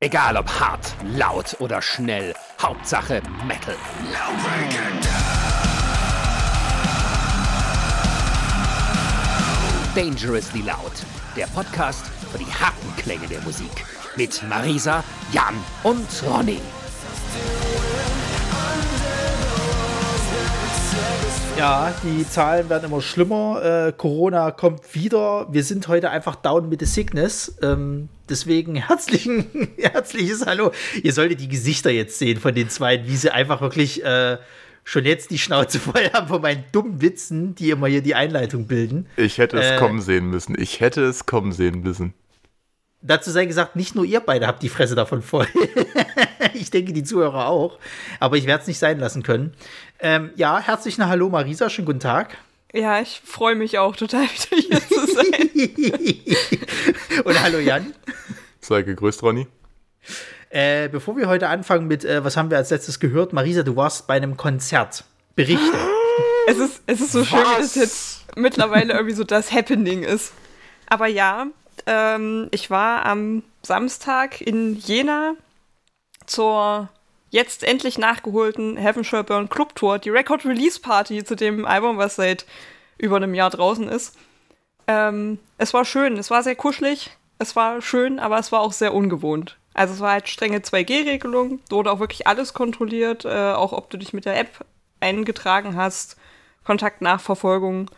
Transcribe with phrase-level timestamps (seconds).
[0.00, 3.74] Egal ob hart, laut oder schnell, Hauptsache Metal.
[9.96, 10.92] Dangerously Loud,
[11.36, 13.84] der Podcast für die harten Klänge der Musik.
[14.14, 16.60] Mit Marisa, Jan und Ronny.
[21.58, 23.88] Ja, die Zahlen werden immer schlimmer.
[23.88, 25.48] Äh, Corona kommt wieder.
[25.50, 27.58] Wir sind heute einfach down mit the sickness.
[27.62, 30.70] Ähm, deswegen herzlichen, herzliches Hallo.
[31.02, 34.38] Ihr solltet die Gesichter jetzt sehen von den zwei, wie sie einfach wirklich äh,
[34.84, 38.68] schon jetzt die Schnauze voll haben von meinen dummen Witzen, die immer hier die Einleitung
[38.68, 39.08] bilden.
[39.16, 40.54] Ich hätte es äh, kommen sehen müssen.
[40.56, 42.14] Ich hätte es kommen sehen müssen.
[43.00, 45.46] Dazu sei gesagt, nicht nur ihr beide habt die Fresse davon voll.
[46.54, 47.78] ich denke, die Zuhörer auch.
[48.18, 49.54] Aber ich werde es nicht sein lassen können.
[50.00, 52.36] Ähm, ja, herzlichen Hallo Marisa, schönen guten Tag.
[52.72, 55.24] Ja, ich freue mich auch total, wieder hier zu sein.
[57.24, 57.92] Und hallo Jan.
[58.60, 59.48] Sei gegrüßt, Ronny.
[60.50, 63.32] Äh, bevor wir heute anfangen mit, äh, was haben wir als letztes gehört?
[63.32, 65.04] Marisa, du warst bei einem Konzert.
[65.34, 65.76] Berichte.
[66.50, 67.28] Es ist, es ist so was?
[67.28, 70.32] schön, wie das jetzt mittlerweile irgendwie so das Happening ist.
[70.86, 71.48] Aber ja,
[71.84, 75.34] ähm, ich war am Samstag in Jena
[76.24, 76.88] zur
[77.30, 81.98] jetzt endlich nachgeholten Heaven Shall Burn Club Tour, die Record Release Party zu dem Album,
[81.98, 82.46] was seit
[82.96, 84.16] über einem Jahr draußen ist.
[84.86, 88.72] Ähm, es war schön, es war sehr kuschelig, es war schön, aber es war auch
[88.72, 89.56] sehr ungewohnt.
[89.74, 93.96] Also es war halt strenge 2G-Regelung, wurde auch wirklich alles kontrolliert, äh, auch ob du
[93.96, 94.64] dich mit der App
[94.98, 96.16] eingetragen hast,
[96.64, 97.90] Kontaktnachverfolgung.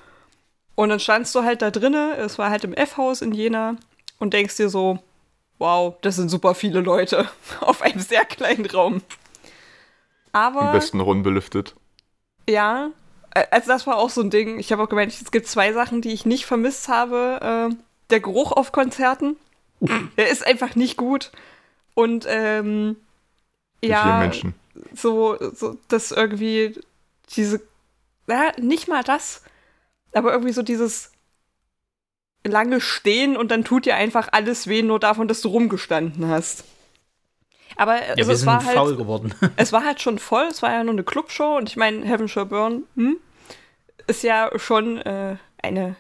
[0.75, 3.77] Und dann standst du halt da drinnen, es war halt im F-Haus in Jena
[4.19, 4.99] und denkst dir so,
[5.59, 7.29] wow, das sind super viele Leute
[7.61, 9.03] auf einem sehr kleinen Raum.
[10.33, 10.63] Aber.
[10.63, 11.75] Am besten unbelüftet.
[12.49, 12.91] Ja,
[13.51, 14.59] also das war auch so ein Ding.
[14.59, 17.71] Ich habe auch gemeint, es gibt zwei Sachen, die ich nicht vermisst habe.
[17.73, 17.77] Äh,
[18.11, 19.37] der Geruch auf Konzerten,
[20.17, 21.31] der ist einfach nicht gut.
[21.95, 22.97] Und ähm,
[23.83, 24.55] ja, Menschen.
[24.95, 26.79] so, so, dass irgendwie
[27.37, 27.61] diese,
[28.27, 29.43] na, nicht mal das,
[30.13, 31.13] aber irgendwie so dieses
[32.45, 36.65] lange stehen und dann tut dir einfach alles weh, nur davon, dass du rumgestanden hast.
[37.77, 39.35] Aber ja, also, es war halt, geworden.
[39.57, 42.29] es war halt schon voll, es war ja nur eine Clubshow und ich meine, Heaven
[42.29, 43.17] Shall Burn hm,
[44.07, 45.97] ist ja schon äh, eine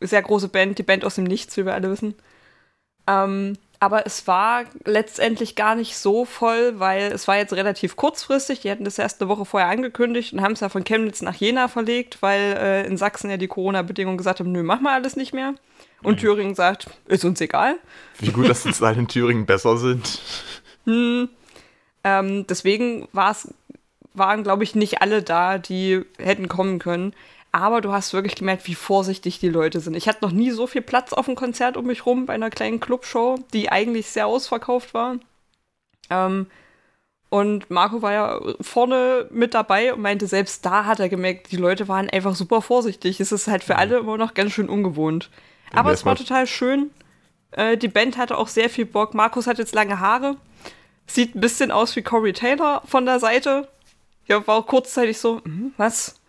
[0.00, 2.14] sehr große Band, die Band aus dem Nichts, wie wir alle wissen.
[3.06, 8.60] Ähm, aber es war letztendlich gar nicht so voll, weil es war jetzt relativ kurzfristig.
[8.60, 11.34] Die hatten das erst eine Woche vorher angekündigt und haben es ja von Chemnitz nach
[11.34, 15.16] Jena verlegt, weil äh, in Sachsen ja die Corona-Bedingungen gesagt haben, nö, mach mal alles
[15.16, 15.54] nicht mehr.
[16.02, 16.20] Und.
[16.20, 17.76] Thüringen sagt, ist uns egal.
[18.20, 20.18] Wie gut, dass die Zahlen in Thüringen besser sind.
[20.84, 21.28] Hm,
[22.02, 27.14] ähm, deswegen waren, glaube ich, nicht alle da, die hätten kommen können.
[27.52, 29.96] Aber du hast wirklich gemerkt, wie vorsichtig die Leute sind.
[29.96, 32.50] Ich hatte noch nie so viel Platz auf dem Konzert um mich rum bei einer
[32.50, 35.16] kleinen Clubshow, die eigentlich sehr ausverkauft war.
[36.10, 36.48] Ähm,
[37.30, 41.56] und Marco war ja vorne mit dabei und meinte, selbst da hat er gemerkt, die
[41.56, 43.20] Leute waren einfach super vorsichtig.
[43.20, 45.30] Es ist halt für alle immer noch ganz schön ungewohnt.
[45.72, 46.90] Aber es war total schön.
[47.56, 49.14] Äh, die Band hatte auch sehr viel Bock.
[49.14, 50.36] Markus hat jetzt lange Haare.
[51.06, 53.68] Sieht ein bisschen aus wie Corey Taylor von der Seite.
[54.26, 56.20] Ja, war auch kurzzeitig so, hm, was?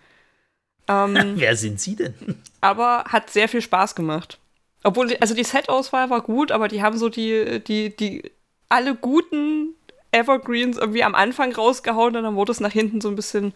[0.88, 2.14] Ähm, Wer sind Sie denn?
[2.62, 4.38] Aber hat sehr viel Spaß gemacht.
[4.84, 8.32] Obwohl, also die Set-Auswahl war gut, aber die haben so die, die, die,
[8.70, 9.74] alle guten
[10.12, 13.54] Evergreens irgendwie am Anfang rausgehauen und dann wurde es nach hinten so ein bisschen,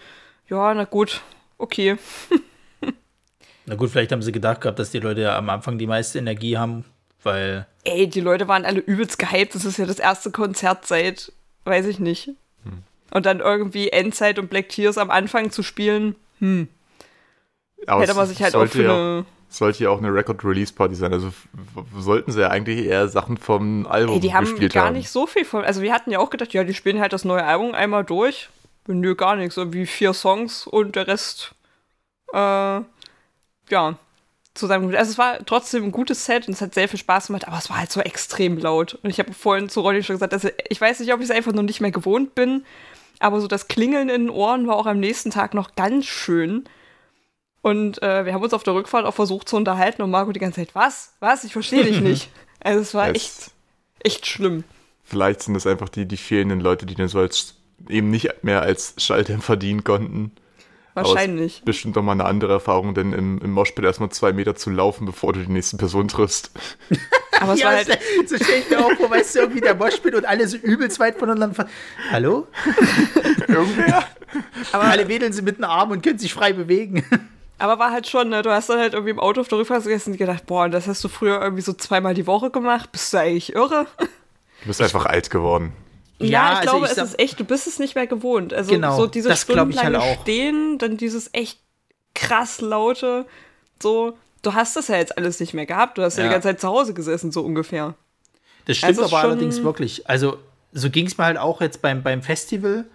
[0.50, 1.22] ja, na gut,
[1.60, 1.98] okay.
[3.66, 6.18] na gut, vielleicht haben sie gedacht gehabt, dass die Leute ja am Anfang die meiste
[6.18, 6.84] Energie haben,
[7.24, 7.68] weil.
[7.84, 9.56] Ey, die Leute waren alle übelst gehypt.
[9.56, 11.32] Das ist ja das erste Konzert seit,
[11.66, 12.28] weiß ich nicht.
[12.64, 12.84] Hm.
[13.12, 16.68] Und dann irgendwie Endzeit und Black Tears am Anfang zu spielen, hm.
[17.88, 21.14] Aber Hätte man sich halt auch für ja, Sollte ja auch eine Record-Release-Party sein.
[21.14, 21.32] Also
[21.98, 24.96] sollten sie ja eigentlich eher Sachen vom Album Ey, die haben gar haben.
[24.96, 25.64] nicht so viel von.
[25.64, 28.50] Also wir hatten ja auch gedacht, ja, die spielen halt das neue Album einmal durch.
[28.86, 29.58] Nö, gar nichts.
[29.58, 31.56] Irgendwie vier Songs und der Rest,
[32.34, 33.98] äh, ja,
[34.60, 34.94] zusammen.
[34.96, 37.58] Also es war trotzdem ein gutes Set und es hat sehr viel Spaß gemacht, aber
[37.58, 39.00] es war halt so extrem laut.
[39.02, 41.32] Und ich habe vorhin zu Ronny schon gesagt, also ich weiß nicht, ob ich es
[41.32, 42.66] einfach noch nicht mehr gewohnt bin,
[43.20, 46.66] aber so das Klingeln in den Ohren war auch am nächsten Tag noch ganz schön.
[47.62, 50.40] Und äh, wir haben uns auf der Rückfahrt auch versucht zu unterhalten und Marco die
[50.40, 51.14] ganze Zeit, was?
[51.20, 51.44] Was?
[51.44, 52.30] Ich verstehe dich nicht.
[52.62, 53.52] Also es war es echt,
[54.04, 54.66] echt schlimm.
[55.02, 57.56] Vielleicht sind das einfach die, die fehlenden Leute, die dann so als,
[57.88, 60.34] eben nicht mehr als Schalldämpfer dienen konnten.
[61.04, 61.62] Wahrscheinlich.
[61.66, 65.06] bestimmt doch mal eine andere Erfahrung, denn im, im Moshpit erstmal zwei Meter zu laufen,
[65.06, 66.52] bevor du die nächste Person triffst.
[67.40, 69.76] Aber es ja, war halt so stelle ich mir auch vor, weißt du, irgendwie der
[69.76, 71.68] Moshpit und alle so übelst weit voneinander.
[72.12, 72.48] Hallo?
[73.48, 74.04] Irgendwer?
[74.72, 77.04] Aber alle wedeln sie mit dem Arm und können sich frei bewegen.
[77.58, 79.84] Aber war halt schon, ne, du hast dann halt irgendwie im Auto auf der Rückfahrt
[79.84, 83.14] gegessen und gedacht, boah, das hast du früher irgendwie so zweimal die Woche gemacht, bist
[83.14, 83.86] du eigentlich irre?
[84.62, 85.74] Du bist einfach alt geworden.
[86.20, 88.54] Ja, ja ich also glaube, ich es ist echt, du bist es nicht mehr gewohnt.
[88.54, 91.60] Also genau, so dieses stundenlange halt Stehen, dann dieses echt
[92.14, 93.26] krass laute,
[93.82, 96.34] so, du hast das ja jetzt alles nicht mehr gehabt, du hast ja, ja die
[96.34, 97.96] ganze Zeit zu Hause gesessen, so ungefähr.
[98.66, 100.08] Das stimmt also aber allerdings wirklich.
[100.10, 100.38] Also,
[100.74, 102.86] so ging es mir halt auch jetzt beim, beim Festival,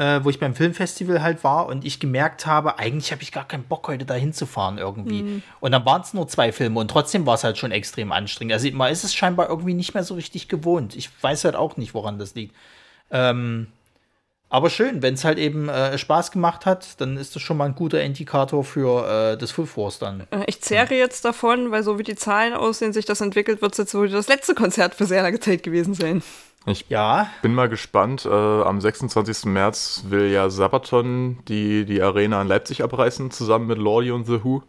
[0.00, 3.46] äh, wo ich beim Filmfestival halt war und ich gemerkt habe, eigentlich habe ich gar
[3.46, 5.22] keinen Bock, heute da hinzufahren irgendwie.
[5.22, 5.42] Mhm.
[5.60, 8.54] Und dann waren es nur zwei Filme und trotzdem war es halt schon extrem anstrengend.
[8.54, 10.96] Also, man ist es scheinbar irgendwie nicht mehr so richtig gewohnt.
[10.96, 12.56] Ich weiß halt auch nicht, woran das liegt.
[13.10, 13.66] Ähm,
[14.50, 17.66] aber schön, wenn es halt eben äh, Spaß gemacht hat, dann ist das schon mal
[17.66, 20.26] ein guter Indikator für äh, das Full Force dann.
[20.32, 23.72] Äh, ich zehre jetzt davon, weil so wie die Zahlen aussehen, sich das entwickelt, wird
[23.72, 26.22] es jetzt wohl das letzte Konzert für sehr lange Zeit gewesen sein.
[26.66, 27.30] Ich ja.
[27.42, 28.26] bin mal gespannt.
[28.26, 29.46] Äh, am 26.
[29.46, 34.44] März will ja Sabaton die, die Arena in Leipzig abreißen, zusammen mit Lordi und The
[34.44, 34.62] Who.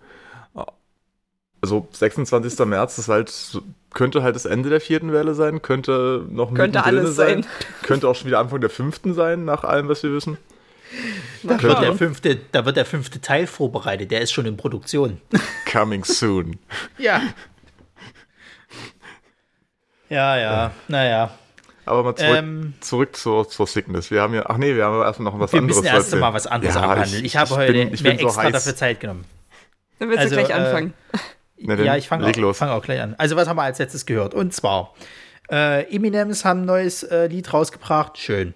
[1.62, 2.60] Also 26.
[2.66, 3.62] März ist halt
[3.94, 7.44] könnte halt das Ende der vierten Welle sein, könnte noch könnte alles sein.
[7.44, 7.52] sein.
[7.84, 10.38] Könnte auch schon wieder Anfang der fünften sein, nach allem, was wir wissen.
[11.44, 15.22] Da wird, der fünfte, da wird der fünfte Teil vorbereitet, der ist schon in Produktion.
[15.72, 16.58] Coming soon.
[16.98, 17.22] ja.
[20.10, 21.32] Ja, ja, naja.
[21.86, 24.12] Aber mal zurück, ähm, zurück zur, zur Sickness.
[24.12, 25.78] Wir haben ja, ach nee, wir haben erstmal noch was wir anderes.
[25.78, 27.20] Wir müssen erst mal was anderes ja, abhandeln.
[27.20, 29.24] Ich, ich habe ich heute bin, mir extra so dafür Zeit genommen.
[30.00, 30.94] Dann willst also, du gleich anfangen.
[31.14, 31.18] Äh,
[31.62, 33.16] ja, ich fange auch, fang auch, gleich an.
[33.18, 34.34] Also, was haben wir als letztes gehört?
[34.34, 34.94] Und zwar,
[35.50, 38.18] äh, Eminems haben ein neues äh, Lied rausgebracht.
[38.18, 38.54] Schön.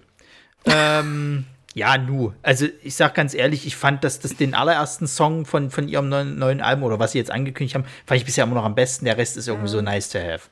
[0.64, 1.44] ähm,
[1.74, 2.32] ja, nu.
[2.42, 6.08] Also, ich sag ganz ehrlich, ich fand, dass das den allerersten Song von, von ihrem
[6.08, 8.74] neuen, neuen Album oder was sie jetzt angekündigt haben, fand ich bisher immer noch am
[8.74, 9.04] besten.
[9.04, 10.48] Der Rest ist irgendwie so nice to have.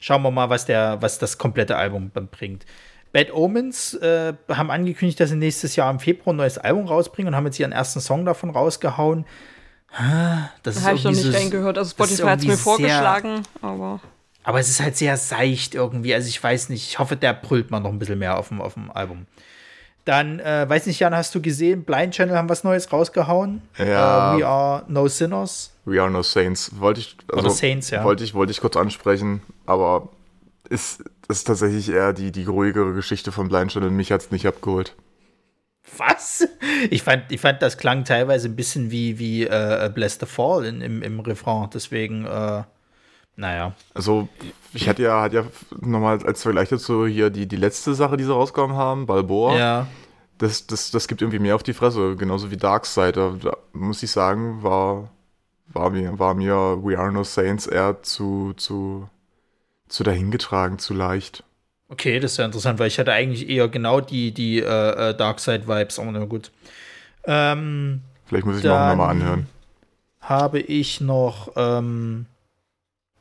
[0.00, 2.66] Schauen wir mal, was, der, was das komplette Album bringt.
[3.14, 7.28] Bad Omens äh, haben angekündigt, dass sie nächstes Jahr im Februar ein neues Album rausbringen
[7.28, 9.24] und haben jetzt ihren ersten Song davon rausgehauen.
[10.62, 11.78] Das habe ich noch nicht reingehört.
[11.78, 14.00] Also Spotify hat es mir vorgeschlagen, aber.
[14.42, 16.14] Aber es ist halt sehr seicht irgendwie.
[16.14, 16.86] Also ich weiß nicht.
[16.88, 19.26] Ich hoffe, der brüllt mal noch ein bisschen mehr auf dem, auf dem Album.
[20.04, 21.84] Dann, äh, weiß nicht, Jan, hast du gesehen?
[21.84, 23.62] Blind Channel haben was Neues rausgehauen.
[23.78, 24.34] Ja.
[24.34, 25.72] Uh, We Are No Sinners.
[25.86, 26.78] We Are No Saints.
[26.78, 28.04] Wollte ich, also, Oder Saints, ja.
[28.04, 30.10] Wollte ich, wollte ich kurz ansprechen, aber
[30.68, 33.90] ist, ist tatsächlich eher die, die ruhigere Geschichte von Blind Channel.
[33.90, 34.94] Mich hat es nicht abgeholt.
[35.98, 36.48] Was?
[36.90, 40.64] Ich fand, ich fand, das klang teilweise ein bisschen wie, wie äh, Bless the Fall
[40.64, 41.68] in, im, im Refrain.
[41.72, 42.62] Deswegen, äh,
[43.36, 43.74] naja.
[43.92, 44.28] Also,
[44.72, 45.44] ich hatte ja, hatte ja
[45.80, 49.56] nochmal als Vergleich dazu hier die, die letzte Sache, die sie rausgekommen haben, Balboa.
[49.56, 49.86] Ja.
[50.38, 53.16] Das, das, das gibt irgendwie mehr auf die Fresse, genauso wie Darkseid.
[53.16, 55.10] Da, da muss ich sagen, war,
[55.68, 59.08] war, mir, war mir We Are No Saints eher zu, zu,
[59.88, 61.44] zu dahingetragen, zu leicht.
[61.94, 65.14] Okay, das ist ja interessant, weil ich hatte eigentlich eher genau die, die äh, äh
[65.14, 66.50] Darkseid-Vibes, aber na gut.
[67.24, 69.46] Ähm, Vielleicht muss ich mir auch nochmal anhören.
[70.20, 72.26] Habe ich noch, ähm,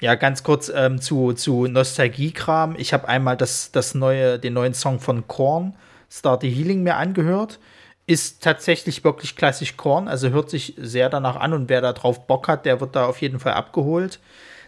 [0.01, 2.75] ja, ganz kurz ähm, zu, zu Nostalgie-Kram.
[2.79, 5.75] Ich habe einmal das, das neue, den neuen Song von Korn,
[6.09, 7.59] Start the Healing, mir angehört.
[8.07, 12.25] Ist tatsächlich wirklich klassisch Korn, also hört sich sehr danach an und wer da drauf
[12.25, 14.19] Bock hat, der wird da auf jeden Fall abgeholt.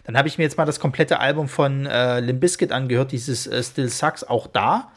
[0.06, 3.62] Dann habe ich mir jetzt mal das komplette Album von äh, Limp angehört, dieses äh,
[3.62, 4.22] Still Sucks.
[4.22, 4.92] Auch da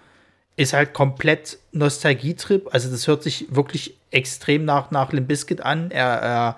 [0.56, 2.70] ist halt komplett Nostalgietrip.
[2.72, 5.90] Also das hört sich wirklich extrem nach, nach Limp an.
[5.90, 6.56] Er, er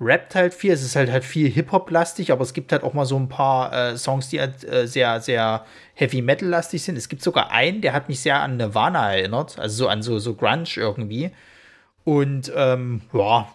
[0.00, 0.72] rappt halt viel.
[0.72, 3.72] Es ist halt halt viel Hip-Hop-lastig, aber es gibt halt auch mal so ein paar
[3.72, 6.96] äh, Songs, die halt äh, sehr, sehr Heavy-Metal-lastig sind.
[6.96, 9.58] Es gibt sogar einen, der hat mich sehr an Nirvana erinnert.
[9.58, 11.32] Also so an so, so Grunge irgendwie.
[12.04, 13.48] Und ähm, ja,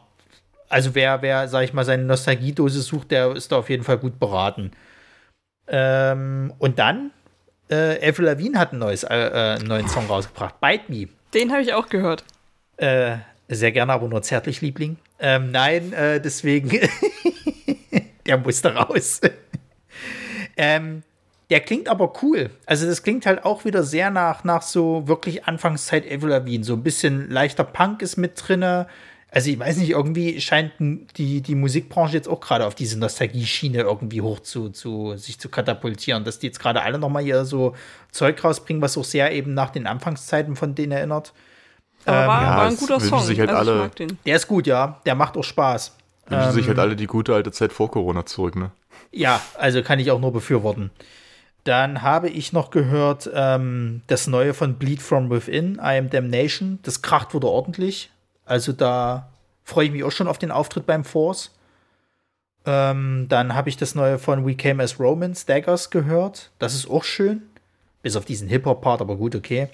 [0.69, 3.97] also wer, wer, sag ich mal, seine Nostalgiedose sucht, der ist da auf jeden Fall
[3.97, 4.71] gut beraten.
[5.67, 7.11] Ähm, und dann,
[7.69, 11.07] äh, Avril Lavigne hat ein neues, äh, äh, einen neuen Song rausgebracht, Bite Me.
[11.33, 12.23] Den habe ich auch gehört.
[12.77, 13.17] Äh,
[13.49, 14.97] sehr gerne, aber nur zärtlich, Liebling.
[15.19, 16.69] Ähm, nein, äh, deswegen,
[18.25, 19.21] der musste raus.
[20.57, 21.03] ähm,
[21.49, 22.51] der klingt aber cool.
[22.65, 26.63] Also das klingt halt auch wieder sehr nach, nach so wirklich Anfangszeit Avril Lavigne.
[26.63, 28.88] So ein bisschen leichter Punk ist mit drinne
[29.31, 33.81] also ich weiß nicht, irgendwie scheint die, die Musikbranche jetzt auch gerade auf diese Nostalgie-Schiene
[33.81, 37.45] irgendwie hoch zu, zu sich zu katapultieren, dass die jetzt gerade alle noch mal hier
[37.45, 37.75] so
[38.12, 41.33] Zeug rausbringen, was auch sehr eben nach den Anfangszeiten von denen erinnert.
[42.05, 43.21] Aber war, ähm, ja, war ein guter Song.
[43.21, 43.91] Sich halt also alle,
[44.25, 45.00] Der ist gut, ja.
[45.05, 45.95] Der macht auch Spaß.
[46.27, 48.71] Wünschen ähm, sich halt alle die gute alte Zeit vor Corona zurück, ne?
[49.12, 50.91] Ja, also kann ich auch nur befürworten.
[51.65, 56.79] Dann habe ich noch gehört, ähm, das neue von Bleed From Within, I Am Damnation.
[56.83, 58.09] Das kracht wurde ordentlich.
[58.50, 59.29] Also da
[59.63, 61.51] freue ich mich auch schon auf den Auftritt beim Force.
[62.65, 66.51] Ähm, dann habe ich das neue von We Came as Romans, Daggers, gehört.
[66.60, 67.44] Das ist auch schön.
[68.01, 69.70] Bis auf diesen Hip-Hop-Part, aber gut, okay.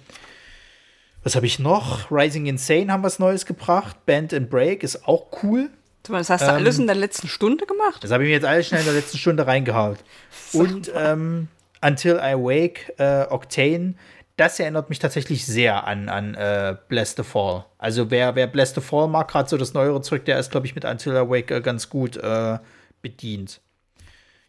[1.23, 2.11] Was habe ich noch?
[2.11, 4.05] Rising Insane haben was Neues gebracht.
[4.05, 5.69] Band and Break ist auch cool.
[6.03, 8.03] Das hast du ähm, alles in der letzten Stunde gemacht?
[8.03, 9.97] Das habe ich mir jetzt alles schnell in der letzten Stunde reingehaut.
[10.53, 11.47] Und ähm,
[11.81, 13.95] Until I Wake, äh, Octane,
[14.37, 17.65] das erinnert mich tatsächlich sehr an, an äh, Bless the Fall.
[17.77, 20.65] Also wer, wer Bless the Fall mag, gerade so das neuere Zeug, der ist, glaube
[20.65, 22.59] ich, mit Until I Wake äh, ganz gut äh,
[23.01, 23.61] bedient.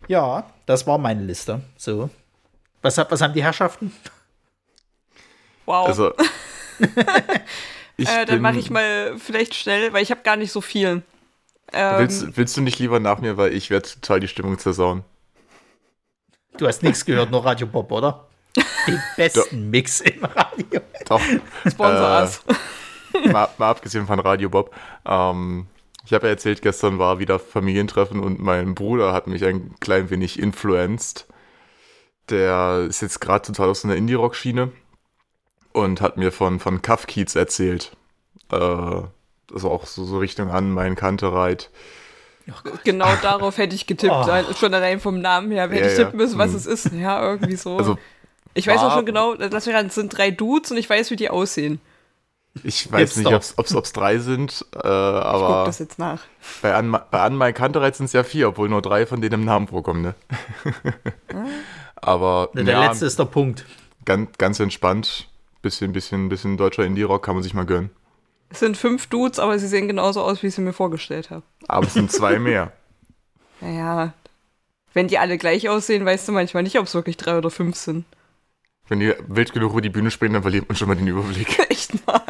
[0.09, 1.61] Ja, das war meine Liste.
[1.77, 2.11] So.
[2.83, 3.93] Was, was haben die Herrschaften?
[5.67, 5.89] Wow.
[5.89, 6.13] Also,
[7.97, 11.03] ich äh, dann mache ich mal vielleicht schnell, weil ich habe gar nicht so viel.
[11.73, 15.03] Ähm, willst, willst du nicht lieber nach mir, weil ich werde total die Stimmung zersauen.
[16.57, 18.27] Du hast nichts gehört, nur Radio Bob, oder?
[18.57, 20.81] Den besten Mix im Radio.
[21.09, 21.21] Doch.
[21.69, 22.29] Sponsor
[23.15, 24.75] äh, mal, mal, abgesehen von Radio Bob.
[25.05, 25.67] Ähm,
[26.05, 30.11] ich habe ja erzählt, gestern war wieder Familientreffen und mein Bruder hat mich ein klein
[30.11, 31.27] wenig influenced.
[32.29, 34.73] Der ist jetzt gerade total aus einer Indie-Rock-Schiene
[35.73, 37.97] und hat mir von, von Cuff Keats erzählt.
[38.51, 41.71] Äh, also auch so, so Richtung an, mein Kantereit.
[42.49, 44.55] Oh genau darauf hätte ich getippt, oh.
[44.55, 46.57] schon allein vom Namen her hätte ja, ich tippen müssen, was hm.
[46.57, 46.93] es ist.
[46.93, 47.77] Ja, irgendwie so.
[47.77, 47.99] Also,
[48.57, 51.81] ich weiß auch schon genau, das sind drei Dudes und ich weiß, wie die aussehen.
[52.63, 55.49] Ich weiß jetzt nicht, ob es drei sind, äh, aber.
[55.49, 56.23] Ich guck das jetzt nach.
[56.63, 59.35] Bei An, bei An My Kantereit sind es ja vier, obwohl nur drei von denen
[59.35, 60.15] im Namen vorkommen, ne?
[61.29, 61.47] Hm.
[61.97, 62.51] aber.
[62.55, 63.67] Der ja, letzte ist der Punkt.
[64.05, 65.29] Ganz, ganz entspannt.
[65.63, 67.91] Bisschen, bisschen, bisschen deutscher Indie-Rock kann man sich mal gönnen.
[68.49, 71.43] Es sind fünf Dudes, aber sie sehen genauso aus, wie ich sie mir vorgestellt habe.
[71.67, 72.73] Aber es sind zwei mehr.
[73.61, 74.15] naja,
[74.95, 77.77] wenn die alle gleich aussehen, weißt du manchmal nicht, ob es wirklich drei oder fünf
[77.77, 78.07] sind.
[78.89, 81.59] Wenn die wild genug über die Bühne springen, dann verliert man schon mal den Überblick.
[81.71, 82.23] Echt mal.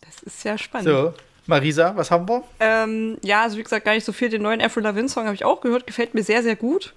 [0.00, 0.88] Das ist ja spannend.
[0.88, 1.12] So,
[1.46, 2.44] Marisa, was haben wir?
[2.60, 4.28] Ähm, ja, also wie gesagt, gar nicht so viel.
[4.28, 5.86] Den neuen Avril Lavigne Song habe ich auch gehört.
[5.86, 6.94] Gefällt mir sehr, sehr gut.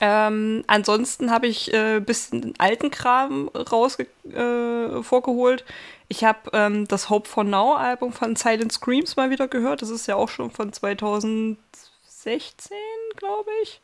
[0.00, 5.64] Ähm, ansonsten habe ich ein äh, bisschen alten Kram raus äh, vorgeholt.
[6.08, 9.80] Ich habe ähm, das Hope for Now Album von Silent Screams mal wieder gehört.
[9.80, 12.76] Das ist ja auch schon von 2016,
[13.16, 13.80] glaube ich.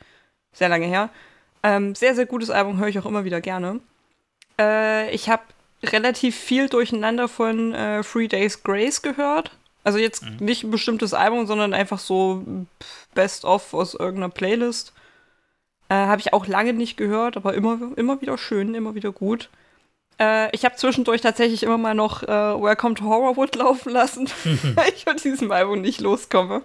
[0.52, 1.10] Sehr lange her.
[1.62, 3.80] Ähm, sehr, sehr gutes Album, höre ich auch immer wieder gerne.
[4.58, 5.42] Äh, ich habe
[5.82, 9.52] relativ viel durcheinander von äh, Three Days Grace gehört.
[9.84, 10.36] Also jetzt mhm.
[10.40, 12.44] nicht ein bestimmtes Album, sondern einfach so
[13.14, 14.92] Best-of aus irgendeiner Playlist.
[15.88, 19.48] Äh, habe ich auch lange nicht gehört, aber immer, immer wieder schön, immer wieder gut.
[20.20, 24.28] Äh, ich habe zwischendurch tatsächlich immer mal noch äh, Welcome to Horrorwood laufen lassen,
[24.74, 26.62] weil ich von diesem Album nicht loskomme.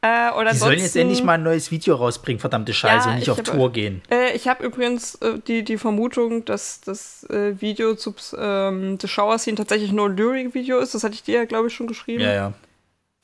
[0.00, 3.18] Äh, oder die sollen jetzt endlich mal ein neues Video rausbringen, verdammte Scheiße, ja, und
[3.18, 4.00] nicht auf hab, Tour gehen.
[4.10, 9.08] Äh, ich habe übrigens äh, die, die Vermutung, dass das äh, Video zu ähm, The
[9.08, 10.94] Shower Scene tatsächlich nur ein Lyric-Video ist.
[10.94, 12.22] Das hatte ich dir ja, glaube ich, schon geschrieben.
[12.22, 12.52] Ja, ja.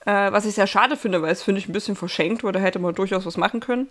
[0.04, 2.59] Äh, was ich sehr schade finde, weil es finde ich ein bisschen verschenkt, weil da
[2.59, 3.88] hätte man durchaus was machen können.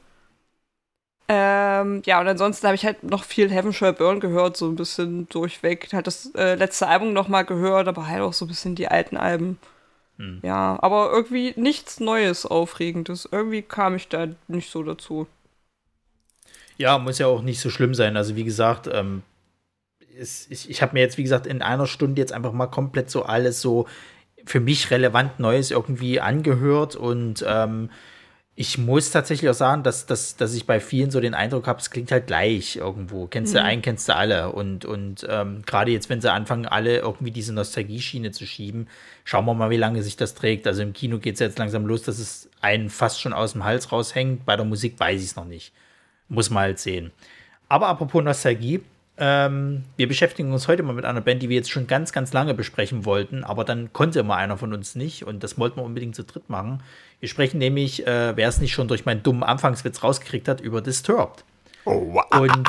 [1.30, 4.76] Ähm, ja, und ansonsten habe ich halt noch viel Heaven Shall Burn gehört, so ein
[4.76, 5.88] bisschen durchweg.
[5.94, 8.90] Halt das äh, letzte Album noch mal gehört, aber halt auch so ein bisschen die
[8.90, 9.58] alten Alben.
[10.18, 10.40] Hm.
[10.44, 13.28] Ja, aber irgendwie nichts Neues, Aufregendes.
[13.32, 15.28] Irgendwie kam ich da nicht so dazu.
[16.78, 18.18] Ja, muss ja auch nicht so schlimm sein.
[18.18, 19.24] Also, wie gesagt, ähm,
[20.18, 23.10] ist, ich, ich habe mir jetzt, wie gesagt, in einer Stunde jetzt einfach mal komplett
[23.10, 23.88] so alles so
[24.46, 27.90] für mich relevant Neues irgendwie angehört und ähm,
[28.56, 31.80] ich muss tatsächlich auch sagen, dass, dass, dass ich bei vielen so den Eindruck habe,
[31.80, 33.26] es klingt halt gleich irgendwo.
[33.26, 33.58] Kennst mhm.
[33.58, 34.52] du einen, kennst du alle.
[34.52, 38.88] Und, und ähm, gerade jetzt, wenn sie anfangen, alle irgendwie diese Nostalgie-Schiene zu schieben,
[39.24, 40.68] schauen wir mal, wie lange sich das trägt.
[40.68, 43.64] Also im Kino geht es jetzt langsam los, dass es einen fast schon aus dem
[43.64, 44.46] Hals raushängt.
[44.46, 45.74] Bei der Musik weiß ich es noch nicht.
[46.30, 47.12] Muss man halt sehen.
[47.70, 48.82] Aber apropos Nostalgie,
[49.26, 52.34] ähm, wir beschäftigen uns heute mal mit einer Band, die wir jetzt schon ganz, ganz
[52.34, 55.84] lange besprechen wollten, aber dann konnte immer einer von uns nicht und das wollten wir
[55.84, 56.84] unbedingt zu dritt machen.
[57.22, 60.82] Wir sprechen nämlich, äh, wer es nicht schon durch meinen dummen Anfangswitz rausgekriegt hat, über
[60.82, 61.46] Disturbed.
[61.86, 62.26] Oh, wow.
[62.42, 62.68] Und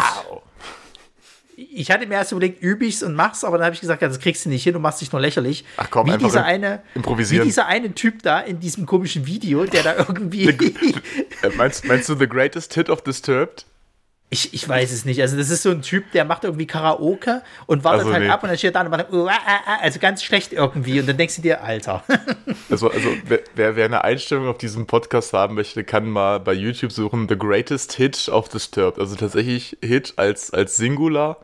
[1.56, 4.06] ich hatte mir erst überlegt, übe ich's und mach's, aber dann habe ich gesagt, ja,
[4.06, 5.64] das kriegst du nicht hin, du machst dich nur lächerlich.
[5.76, 7.42] Ach komm, wie dieser eine, improvisieren.
[7.42, 10.44] Wie dieser eine Typ da in diesem komischen Video, der da irgendwie.
[11.42, 13.66] Äh, meinst, meinst du The Greatest Hit of Disturbed?
[14.34, 15.20] Ich, ich weiß es nicht.
[15.20, 18.30] Also, das ist so ein Typ, der macht irgendwie Karaoke und wartet also, halt nee.
[18.30, 19.30] ab und dann steht da und macht, uh, uh, uh,
[19.80, 20.98] also ganz schlecht irgendwie.
[20.98, 22.02] Und dann denkst du dir, Alter.
[22.70, 23.08] Also, also
[23.54, 27.38] wer, wer eine Einstellung auf diesem Podcast haben möchte, kann mal bei YouTube suchen: The
[27.38, 28.98] Greatest Hit of Disturbed.
[28.98, 31.36] Also tatsächlich Hit als, als Singular.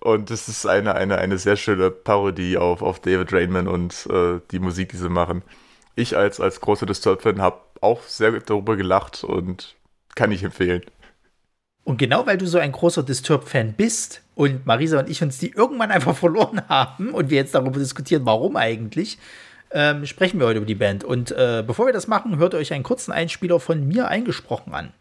[0.00, 4.40] Und das ist eine, eine, eine sehr schöne Parodie auf, auf David Rainman und äh,
[4.52, 5.42] die Musik, die sie machen.
[5.96, 9.74] Ich als, als großer Disturbed-Fan habe auch sehr darüber gelacht und
[10.14, 10.82] kann ich empfehlen.
[11.86, 15.52] Und genau weil du so ein großer Disturb-Fan bist und Marisa und ich uns die
[15.52, 19.18] irgendwann einfach verloren haben und wir jetzt darüber diskutieren, warum eigentlich,
[19.70, 21.04] ähm, sprechen wir heute über die Band.
[21.04, 24.92] Und äh, bevor wir das machen, hört euch einen kurzen Einspieler von mir eingesprochen an.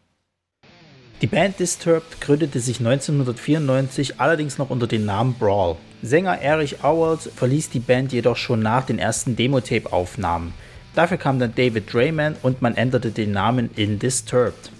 [1.23, 5.77] Die Band Disturbed gründete sich 1994 allerdings noch unter dem Namen Brawl.
[6.03, 10.53] Sänger Erich Owers verließ die Band jedoch schon nach den ersten Demo-Tape-Aufnahmen.
[10.93, 14.74] Dafür kam dann David Drayman und man änderte den Namen in Disturbed.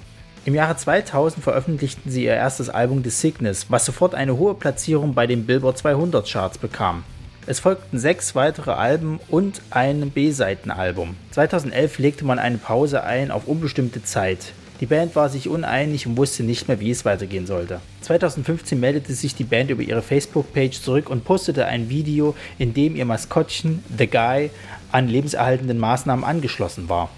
[0.45, 5.15] Im Jahre 2000 veröffentlichten sie ihr erstes Album The Sickness, was sofort eine hohe Platzierung
[5.15, 7.03] bei den Billboard 200 Charts bekam.
[7.47, 11.15] Es folgten sechs weitere Alben und ein B-Seitenalbum.
[11.31, 14.53] 2011 legte man eine Pause ein auf unbestimmte Zeit.
[14.81, 17.79] Die Band war sich uneinig und wusste nicht mehr, wie es weitergehen sollte.
[18.01, 22.95] 2015 meldete sich die Band über ihre Facebook-Page zurück und postete ein Video, in dem
[22.95, 24.51] ihr Maskottchen The Guy
[24.91, 27.09] an lebenserhaltenden Maßnahmen angeschlossen war.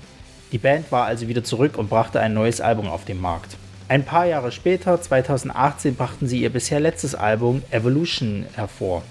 [0.54, 3.58] Die Band war also wieder zurück und brachte ein neues Album auf den Markt.
[3.90, 9.04] Ein paar Jahre später, 2018, brachten sie ihr bisher letztes Album Evolution hervor.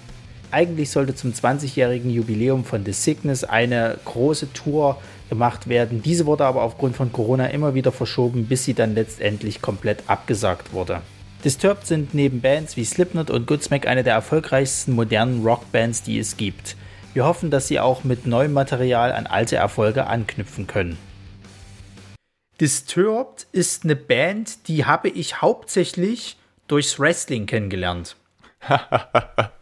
[0.49, 4.97] Eigentlich sollte zum 20-jährigen Jubiläum von The Sickness eine große Tour
[5.29, 6.01] gemacht werden.
[6.01, 10.73] Diese wurde aber aufgrund von Corona immer wieder verschoben, bis sie dann letztendlich komplett abgesagt
[10.73, 11.01] wurde.
[11.43, 16.37] Disturbed sind neben Bands wie Slipknot und Goodsmack eine der erfolgreichsten modernen Rockbands, die es
[16.37, 16.75] gibt.
[17.13, 20.97] Wir hoffen, dass sie auch mit neuem Material an alte Erfolge anknüpfen können.
[22.59, 26.37] Disturbed ist eine Band, die habe ich hauptsächlich
[26.67, 28.15] durchs Wrestling kennengelernt.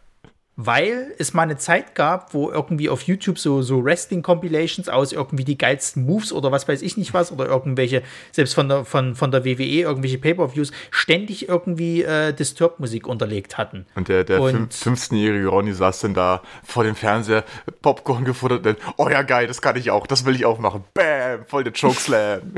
[0.56, 5.44] weil es mal eine Zeit gab, wo irgendwie auf YouTube so, so Wrestling-Compilations aus irgendwie
[5.44, 9.14] die geilsten Moves oder was weiß ich nicht was oder irgendwelche, selbst von der, von,
[9.14, 13.86] von der WWE, irgendwelche Pay-Per-Views, ständig irgendwie äh, Disturbed-Musik unterlegt hatten.
[13.94, 17.44] Und der, der 15-jährige Ronny saß dann da vor dem Fernseher,
[17.82, 20.84] Popcorn gefuttert und oh ja geil, das kann ich auch, das will ich auch machen.
[20.94, 22.40] Bam, voll der Chokeslam.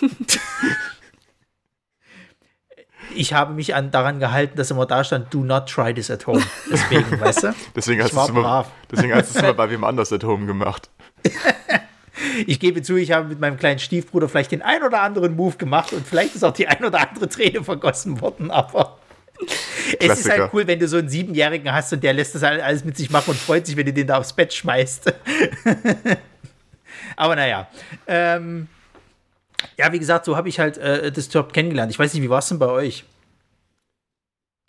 [3.14, 6.26] ich habe mich an, daran gehalten, dass immer da stand, do not try this at
[6.26, 6.42] home.
[6.70, 7.54] Deswegen, weißt du?
[7.74, 10.46] Deswegen hast du es immer, deswegen hast du es immer bei wem anders at home
[10.46, 10.90] gemacht.
[12.46, 15.56] ich gebe zu, ich habe mit meinem kleinen Stiefbruder vielleicht den ein oder anderen Move
[15.56, 18.98] gemacht und vielleicht ist auch die ein oder andere Träne vergossen worden, aber
[19.98, 22.84] es ist halt cool, wenn du so einen Siebenjährigen hast und der lässt das alles
[22.84, 25.12] mit sich machen und freut sich, wenn du den da aufs Bett schmeißt.
[27.16, 27.68] aber naja.
[28.06, 28.68] Ähm,
[29.76, 31.90] ja, wie gesagt, so habe ich halt äh, Disturbed kennengelernt.
[31.90, 33.04] Ich weiß nicht, wie war es denn bei euch?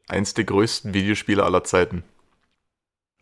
[0.07, 2.03] Eins der größten Videospiele aller Zeiten.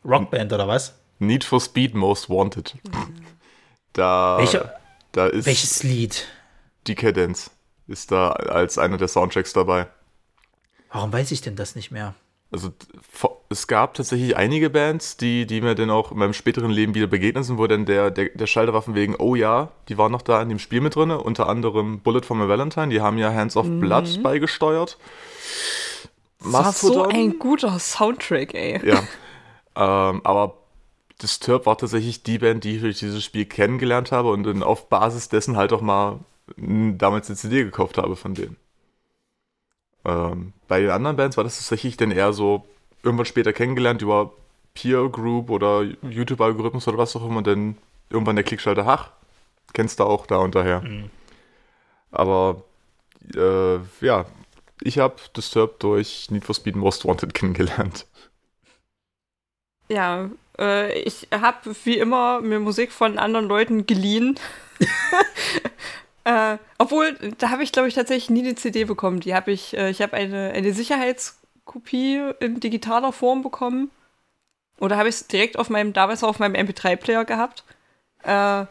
[0.03, 0.95] Rockband oder was?
[1.19, 2.75] Need for Speed Most Wanted.
[3.93, 4.79] Da, Welcher,
[5.13, 6.27] da ist welches Lied?
[6.87, 7.49] Decadence
[7.87, 9.87] ist da als einer der Soundtracks dabei.
[10.91, 12.13] Warum weiß ich denn das nicht mehr?
[12.51, 12.71] Also
[13.51, 17.07] es gab tatsächlich einige Bands, die, die mir dann auch in meinem späteren Leben wieder
[17.07, 20.11] begegnet sind, wo dann der, der, der Schalter war von wegen, oh ja, die waren
[20.11, 23.17] noch da in dem Spiel mit drin, unter anderem Bullet for my Valentine, die haben
[23.17, 23.79] ja Hands of mhm.
[23.79, 24.99] Blood beigesteuert.
[26.41, 28.87] Das war so ein guter Soundtrack, ey.
[28.87, 28.99] Ja.
[29.75, 30.55] ähm, aber
[31.21, 34.89] Disturb war tatsächlich die Band, die ich durch dieses Spiel kennengelernt habe und dann auf
[34.89, 36.19] Basis dessen halt auch mal
[36.55, 38.57] damals eine CD gekauft habe von denen.
[40.05, 42.65] Ähm, bei den anderen Bands war das tatsächlich dann eher so
[43.03, 44.33] irgendwann später kennengelernt über
[44.73, 47.77] Peer Group oder YouTube-Algorithmus oder was auch immer, denn
[48.09, 49.11] irgendwann der Klickschalter, ach,
[49.73, 50.81] kennst du auch da und daher.
[50.81, 51.09] Mhm.
[52.11, 52.63] Aber
[53.35, 54.25] äh, ja,
[54.81, 58.05] ich habe Disturbed durch Need for Speed Most Wanted kennengelernt.
[59.89, 64.39] Ja, äh, ich habe wie immer mir Musik von anderen Leuten geliehen.
[66.25, 69.19] Äh, obwohl, da habe ich, glaube ich, tatsächlich nie eine CD bekommen.
[69.19, 70.73] Die habe ich, äh, ich habe eine, eine
[71.69, 73.91] Sicherheitskopie in digitaler Form bekommen.
[74.79, 77.63] Oder habe ich es direkt auf meinem, damals auf meinem MP3-Player gehabt.
[78.23, 78.65] Äh,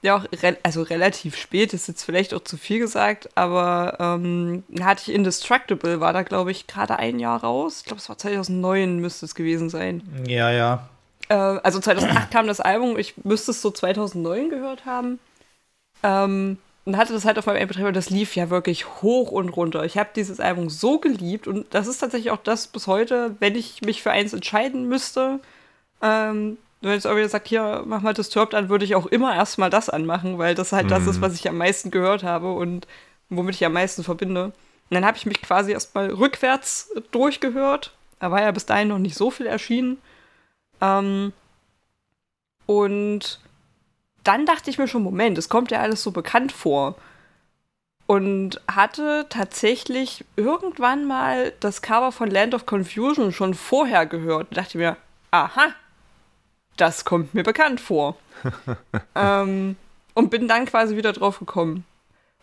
[0.00, 4.62] ja, auch re also relativ spät, ist jetzt vielleicht auch zu viel gesagt, aber ähm,
[4.80, 7.78] hatte ich Indestructible, war da, glaube ich, gerade ein Jahr raus.
[7.80, 10.02] Ich glaube, es war 2009, müsste es gewesen sein.
[10.28, 10.88] Ja, ja.
[11.28, 15.18] Äh, also 2008 kam das Album, ich müsste es so 2009 gehört haben.
[16.04, 16.58] Ähm,
[16.88, 19.84] und hatte das halt auf meinem MP3 und das lief ja wirklich hoch und runter.
[19.84, 23.56] Ich habe dieses Album so geliebt und das ist tatsächlich auch das bis heute, wenn
[23.56, 25.38] ich mich für eins entscheiden müsste.
[26.00, 29.68] Ähm, wenn jetzt irgendwie sagt, hier, mach mal Disturbed an, würde ich auch immer erstmal
[29.68, 30.88] das anmachen, weil das halt mhm.
[30.88, 31.20] das ist, mhm.
[31.20, 32.86] was ich am meisten gehört habe und
[33.28, 34.44] womit ich am meisten verbinde.
[34.44, 34.54] Und
[34.88, 37.92] dann habe ich mich quasi erstmal rückwärts durchgehört.
[38.18, 39.98] Da war ja bis dahin noch nicht so viel erschienen.
[40.80, 41.34] Ähm,
[42.64, 43.40] und
[44.28, 46.96] dann dachte ich mir schon, Moment, es kommt ja alles so bekannt vor.
[48.06, 54.56] Und hatte tatsächlich irgendwann mal das Cover von Land of Confusion schon vorher gehört und
[54.58, 54.96] dachte mir,
[55.30, 55.72] aha,
[56.76, 58.16] das kommt mir bekannt vor.
[59.14, 59.76] ähm,
[60.12, 61.84] und bin dann quasi wieder drauf gekommen.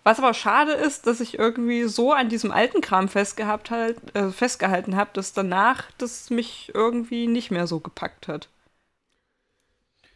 [0.04, 4.30] Was aber schade ist, dass ich irgendwie so an diesem alten Kram festgehabt halt, äh,
[4.30, 8.50] festgehalten habe, dass danach das mich irgendwie nicht mehr so gepackt hat.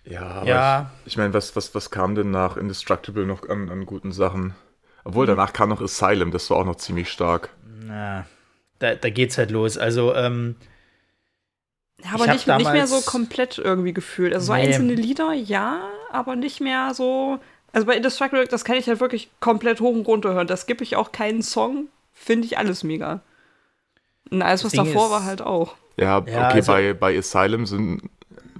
[0.05, 0.91] Ja, ja.
[1.01, 4.55] ich, ich meine, was, was, was kam denn nach Indestructible noch an, an guten Sachen?
[5.03, 5.35] Obwohl, hm.
[5.35, 7.49] danach kam noch Asylum, das war auch noch ziemlich stark.
[7.81, 8.25] Na,
[8.79, 9.77] da, da geht's halt los.
[9.77, 10.55] Also, ähm,
[12.03, 14.33] ja, aber nicht, nicht mehr so komplett irgendwie gefühlt.
[14.33, 14.67] Also so nee.
[14.67, 17.39] einzelne Lieder, ja, aber nicht mehr so
[17.71, 20.47] Also bei Indestructible, das kann ich halt wirklich komplett hoch und runter hören.
[20.47, 21.87] Da skippe ich auch keinen Song.
[22.13, 23.21] Finde ich alles mega.
[24.31, 25.75] Und alles, was davor war, halt auch.
[25.97, 28.01] Ja, ja okay, also bei, bei Asylum sind,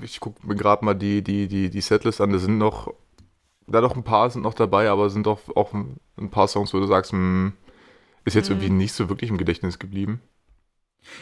[0.01, 2.93] ich gucke mir gerade mal die, die, die, die Setlist an, da sind noch,
[3.67, 6.79] da doch ein paar sind noch dabei, aber sind doch auch ein paar Songs, wo
[6.79, 7.53] du sagst, mh, hm,
[8.25, 8.57] ist jetzt mhm.
[8.57, 10.21] irgendwie nicht so wirklich im Gedächtnis geblieben.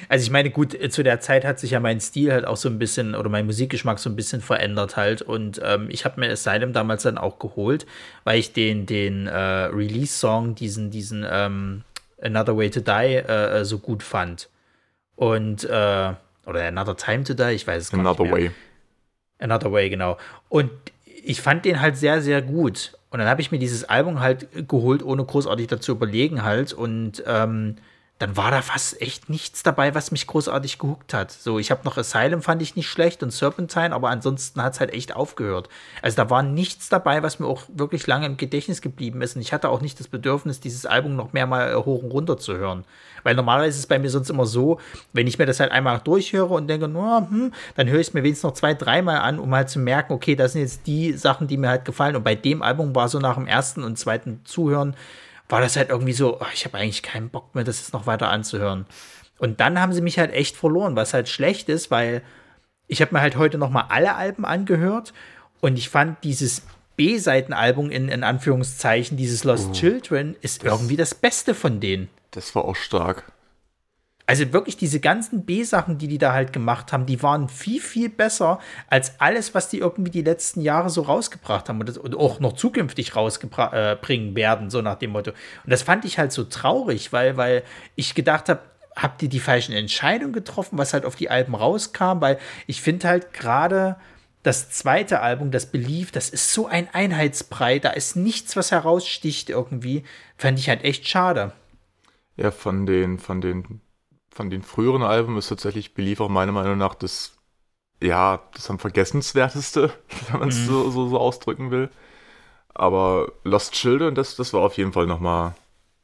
[0.10, 2.68] Also ich meine, gut, zu der Zeit hat sich ja mein Stil halt auch so
[2.68, 6.32] ein bisschen oder mein Musikgeschmack so ein bisschen verändert halt und ähm, ich habe mir
[6.32, 7.86] Asylum damals dann auch geholt,
[8.24, 11.84] weil ich den, den äh, Release-Song, diesen, diesen ähm,
[12.22, 14.50] Another Way to Die äh, äh so gut fand.
[15.16, 16.14] Und, äh,
[16.46, 18.44] oder Another Time to Die, ich weiß es gar Another nicht mehr.
[18.46, 18.52] Way.
[19.40, 20.18] Another Way, genau.
[20.50, 20.72] Und
[21.24, 22.98] ich fand den halt sehr, sehr gut.
[23.10, 27.24] Und dann habe ich mir dieses Album halt geholt, ohne großartig dazu überlegen halt und
[27.26, 27.76] ähm,
[28.20, 31.32] dann war da fast echt nichts dabei, was mich großartig gehuckt hat.
[31.32, 34.80] So, ich habe noch Asylum fand ich nicht schlecht und Serpentine, aber ansonsten hat es
[34.80, 35.70] halt echt aufgehört.
[36.02, 39.44] Also da war nichts dabei, was mir auch wirklich lange im Gedächtnis geblieben ist und
[39.44, 42.58] ich hatte auch nicht das Bedürfnis, dieses Album noch mehr mal hoch und runter zu
[42.58, 42.86] hören.
[43.22, 44.80] Weil normalerweise ist es bei mir sonst immer so,
[45.14, 48.14] wenn ich mir das halt einmal durchhöre und denke, no, hm, dann höre ich es
[48.14, 51.14] mir wenigstens noch zwei, dreimal an, um halt zu merken, okay, das sind jetzt die
[51.14, 52.16] Sachen, die mir halt gefallen.
[52.16, 54.96] Und bei dem Album war so nach dem ersten und zweiten Zuhören,
[55.50, 58.06] war das halt irgendwie so, oh, ich habe eigentlich keinen Bock mehr, das jetzt noch
[58.06, 58.86] weiter anzuhören.
[59.40, 62.22] Und dann haben sie mich halt echt verloren, was halt schlecht ist, weil
[62.88, 65.14] ich habe mir halt heute noch mal alle Alben angehört
[65.62, 66.64] und ich fand dieses
[66.96, 72.10] B-Seitenalbum in, in Anführungszeichen, dieses Lost oh, Children, ist das, irgendwie das Beste von denen.
[72.32, 73.32] Das war auch stark.
[74.30, 78.10] Also wirklich diese ganzen B-Sachen, die die da halt gemacht haben, die waren viel, viel
[78.10, 78.60] besser
[78.90, 82.42] als alles, was die irgendwie die letzten Jahre so rausgebracht haben und, das, und auch
[82.42, 85.32] noch zukünftig rausbringen äh, werden, so nach dem Motto.
[85.32, 87.64] Und das fand ich halt so traurig, weil, weil
[87.96, 88.60] ich gedacht habe,
[88.98, 93.08] habt ihr die falschen Entscheidungen getroffen, was halt auf die Alben rauskam, weil ich finde
[93.08, 93.96] halt gerade
[94.44, 99.50] das zweite Album, das Belief, das ist so ein Einheitsbrei, da ist nichts, was heraussticht
[99.50, 100.04] irgendwie.
[100.36, 101.54] Fand ich halt echt schade.
[102.36, 103.82] Ja, von den, von den
[104.38, 107.36] von den früheren Alben ist tatsächlich Belief auch meiner Meinung nach das,
[108.02, 109.92] ja, das am vergessenswerteste,
[110.30, 110.66] wenn man es mhm.
[110.66, 111.90] so, so, so, ausdrücken will.
[112.74, 115.56] Aber Lost Children, das, das war auf jeden Fall nochmal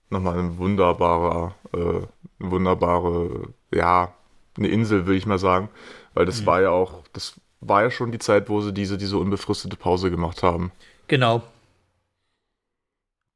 [0.09, 2.07] noch mal ein wunderbarer, äh, eine
[2.39, 4.13] wunderbare, ja,
[4.57, 5.69] eine Insel, würde ich mal sagen.
[6.15, 6.45] Weil das mhm.
[6.47, 10.09] war ja auch, das war ja schon die Zeit, wo sie diese, diese unbefristete Pause
[10.09, 10.71] gemacht haben.
[11.07, 11.43] Genau.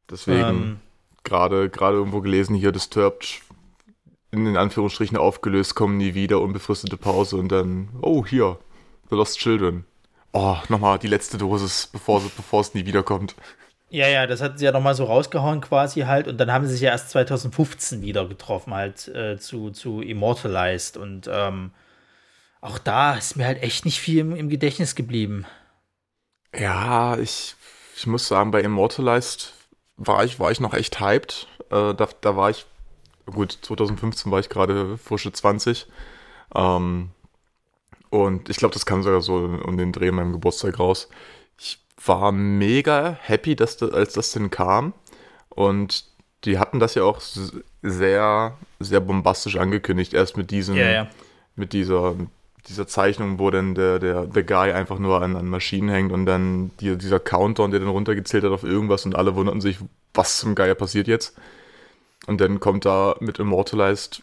[0.10, 0.80] Deswegen, ähm.
[1.24, 3.42] gerade gerade irgendwo gelesen, hier Disturbed
[4.32, 8.58] in den Anführungsstrichen aufgelöst, kommen nie wieder, unbefristete Pause und dann, oh, hier,
[9.10, 9.86] The Lost Children.
[10.34, 12.22] Oh, nochmal die letzte Dosis, bevor,
[12.62, 13.36] es nie wiederkommt.
[13.90, 16.74] Ja, ja, das hat sie ja nochmal so rausgehauen quasi halt und dann haben sie
[16.74, 21.72] sich ja erst 2015 wieder getroffen halt äh, zu, zu Immortalized und ähm,
[22.60, 25.46] auch da ist mir halt echt nicht viel im, im Gedächtnis geblieben.
[26.54, 27.56] Ja, ich,
[27.96, 29.54] ich muss sagen, bei Immortalized
[29.96, 31.48] war ich, war ich noch echt hyped.
[31.70, 32.66] Äh, da, da war ich
[33.32, 35.88] gut, 2015 war ich gerade frische 20.
[36.56, 37.10] Ähm,
[38.10, 41.10] und ich glaube, das kam sogar so um den Dreh meinem Geburtstag raus.
[41.60, 44.94] Ich war mega happy, dass das, als das denn kam.
[45.50, 46.06] Und
[46.46, 47.20] die hatten das ja auch
[47.82, 50.14] sehr, sehr bombastisch angekündigt.
[50.14, 51.08] Erst mit diesem, ja, ja.
[51.56, 52.16] mit dieser,
[52.70, 56.26] dieser Zeichnung, wo dann der, der, der Guy einfach nur an, an Maschinen hängt und
[56.26, 59.80] dann die, dieser Countdown, der dann runtergezählt hat auf irgendwas und alle wunderten sich,
[60.14, 61.36] was zum Geier passiert jetzt.
[62.28, 64.22] Und dann kommt da mit Immortalized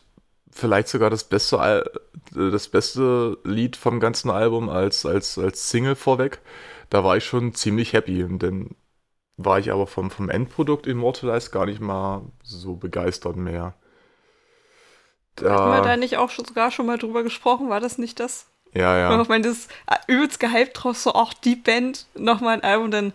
[0.51, 1.90] vielleicht sogar das beste,
[2.33, 6.40] das beste Lied vom ganzen Album als, als, als Single vorweg.
[6.90, 8.23] Da war ich schon ziemlich happy.
[8.23, 8.77] Und dann
[9.37, 13.75] war ich aber vom, vom Endprodukt Immortalized gar nicht mal so begeistert mehr.
[15.37, 17.69] Da, Hatten wir da nicht auch schon, sogar schon mal drüber gesprochen?
[17.69, 18.47] War das nicht das?
[18.73, 19.21] Ja, ja.
[19.21, 19.71] Ich meine, das ist
[20.07, 23.12] übelst gehypt drauf, so auch die Band nochmal ein Album, dann,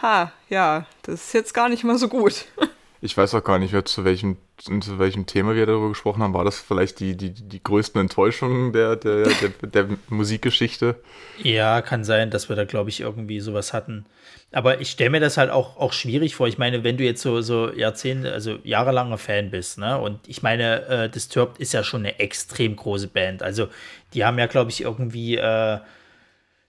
[0.00, 2.46] ha, ja, das ist jetzt gar nicht mal so gut.
[3.02, 6.34] ich weiß auch gar nicht mehr, zu welchem, zu welchem Thema wir darüber gesprochen haben.
[6.34, 10.96] War das vielleicht die, die, die größten Enttäuschungen der, der, der, der Musikgeschichte?
[11.42, 14.04] Ja, kann sein, dass wir da, glaube ich, irgendwie sowas hatten.
[14.52, 16.46] Aber ich stelle mir das halt auch, auch schwierig vor.
[16.46, 19.98] Ich meine, wenn du jetzt so, so Jahrzehnte, also jahrelanger Fan bist, ne?
[19.98, 23.42] Und ich meine, äh, Disturbed ist ja schon eine extrem große Band.
[23.42, 23.68] Also,
[24.12, 25.78] die haben ja, glaube ich, irgendwie äh,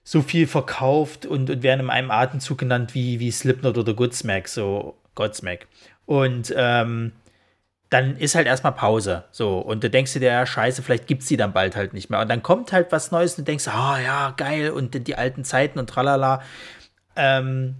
[0.04, 4.48] so viel verkauft und, und werden in einem Atemzug genannt wie, wie Slipknot oder Goodsmack,
[4.48, 5.66] so Godsmack.
[6.06, 7.12] Und ähm,
[7.92, 9.24] dann ist halt erstmal Pause.
[9.32, 12.08] So, und du denkst dir, ja, scheiße, vielleicht gibt es die dann bald halt nicht
[12.08, 12.20] mehr.
[12.20, 15.14] Und dann kommt halt was Neues und du denkst, ah, oh, ja, geil, und die
[15.14, 16.42] alten Zeiten und tralala.
[17.16, 17.74] Ähm,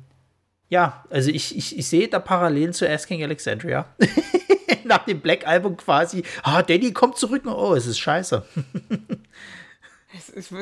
[0.69, 3.87] ja, also ich, ich, ich sehe da Parallelen zu Asking Alexandria.
[4.85, 7.45] Nach dem Black Album quasi, ah, Danny kommt zurück.
[7.47, 8.45] Oh, es ist scheiße.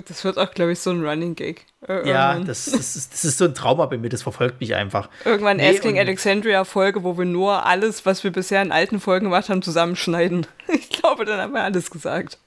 [0.07, 1.67] Das wird auch, glaube ich, so ein Running Gag.
[1.87, 4.75] Äh, ja, das, das, ist, das ist so ein Trauma bei mir, das verfolgt mich
[4.75, 5.09] einfach.
[5.25, 9.27] Irgendwann nee, Asking Alexandria Folge, wo wir nur alles, was wir bisher in alten Folgen
[9.27, 10.47] gemacht haben, zusammenschneiden.
[10.73, 12.39] Ich glaube, dann haben wir alles gesagt.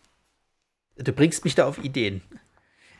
[0.98, 2.22] Du bringst mich da auf Ideen.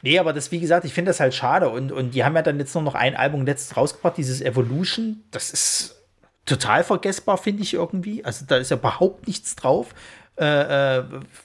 [0.02, 1.70] Nee, aber das, wie gesagt, ich finde das halt schade.
[1.70, 5.24] Und, und die haben ja dann jetzt nur noch ein Album letztes rausgebracht, dieses Evolution.
[5.32, 5.96] Das ist
[6.46, 8.26] total vergessbar, finde ich irgendwie.
[8.26, 9.94] Also da ist ja überhaupt nichts drauf,
[10.38, 11.04] äh, äh,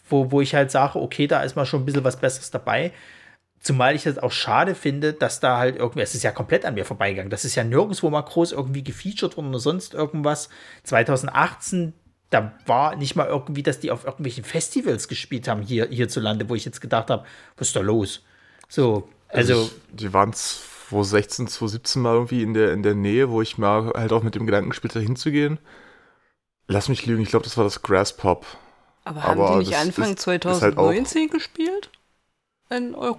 [0.08, 2.92] wo, wo ich halt sage, okay, da ist mal schon ein bisschen was Besseres dabei.
[3.60, 6.74] Zumal ich das auch schade finde, dass da halt irgendwie, es ist ja komplett an
[6.74, 7.30] mir vorbeigegangen.
[7.30, 10.48] Das ist ja nirgendwo mal groß irgendwie gefeatured worden oder sonst irgendwas.
[10.84, 11.92] 2018
[12.30, 16.54] da war nicht mal irgendwie, dass die auf irgendwelchen Festivals gespielt haben hier hierzulande, wo
[16.54, 17.24] ich jetzt gedacht habe,
[17.56, 18.22] was ist da los?
[18.68, 19.54] So, also.
[19.54, 23.92] also die waren 2016, 2017 mal irgendwie in der, in der Nähe, wo ich mal
[23.94, 25.58] halt auch mit dem Gedanken spielte, hinzugehen.
[26.66, 28.44] Lass mich lügen, ich glaube, das war das Grass Pop.
[29.08, 31.90] Aber haben Aber die nicht Anfang ist, 2019 ist halt gespielt?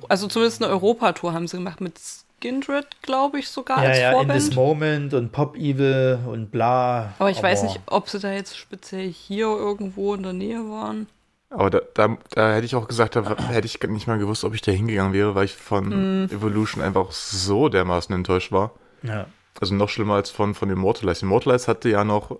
[0.09, 4.11] also zumindest eine Europatour haben sie gemacht mit Skindred, glaube ich, sogar ja, als ja,
[4.11, 4.39] Vorband.
[4.39, 7.13] In This Moment und Pop Evil und bla.
[7.17, 10.69] Aber ich Aber weiß nicht, ob sie da jetzt speziell hier irgendwo in der Nähe
[10.69, 11.07] waren.
[11.49, 14.53] Aber da, da, da hätte ich auch gesagt, da hätte ich nicht mal gewusst, ob
[14.53, 16.25] ich da hingegangen wäre, weil ich von mm.
[16.25, 18.71] Evolution einfach so dermaßen enttäuscht war.
[19.01, 19.25] Ja.
[19.59, 21.25] Also noch schlimmer als von, von Immortalize.
[21.25, 22.37] Immortalize hatte ja noch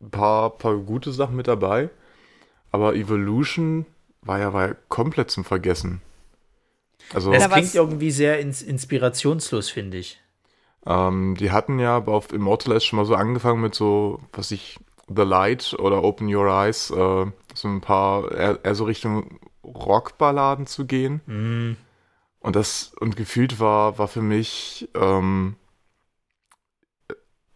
[0.00, 1.88] ein paar, paar gute Sachen mit dabei,
[2.70, 3.86] aber Evolution
[4.22, 6.02] war ja, war ja komplett zum Vergessen.
[7.14, 10.20] Also, es klingt irgendwie sehr ins inspirationslos, finde ich.
[10.86, 14.78] Ähm, die hatten ja auf Immortalize schon mal so angefangen mit so, was ich,
[15.08, 20.66] The Light oder Open Your Eyes, äh, so ein paar, eher, eher so Richtung Rockballaden
[20.66, 21.22] zu gehen.
[21.26, 21.76] Mm.
[22.40, 25.56] Und das, und gefühlt war, war für mich, ähm,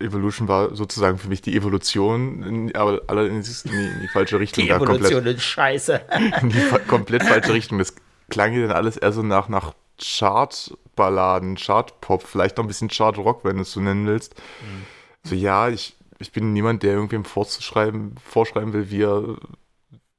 [0.03, 4.65] Evolution war sozusagen für mich die Evolution, aber allerdings in die, in die falsche Richtung.
[4.65, 6.01] Die Evolution ist scheiße.
[6.43, 7.79] In die komplett falsche Richtung.
[7.79, 7.95] Das
[8.29, 13.45] klang ja dann alles eher so nach, nach Chartballaden, Chartpop, vielleicht noch ein bisschen Chartrock,
[13.45, 14.35] wenn du es so nennen willst.
[14.61, 14.87] Mhm.
[15.25, 19.37] So, ja, ich, ich bin niemand, der irgendwem vorzuschreiben, vorschreiben will, wie er,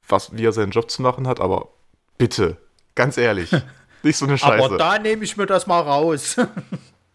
[0.08, 1.70] was, wie er seinen Job zu machen hat, aber
[2.18, 2.58] bitte,
[2.96, 3.52] ganz ehrlich,
[4.04, 4.66] nicht so eine Scheiße.
[4.66, 6.38] Aber da nehme ich mir das mal raus.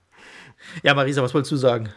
[0.82, 1.92] ja, Marisa, was wolltest du sagen?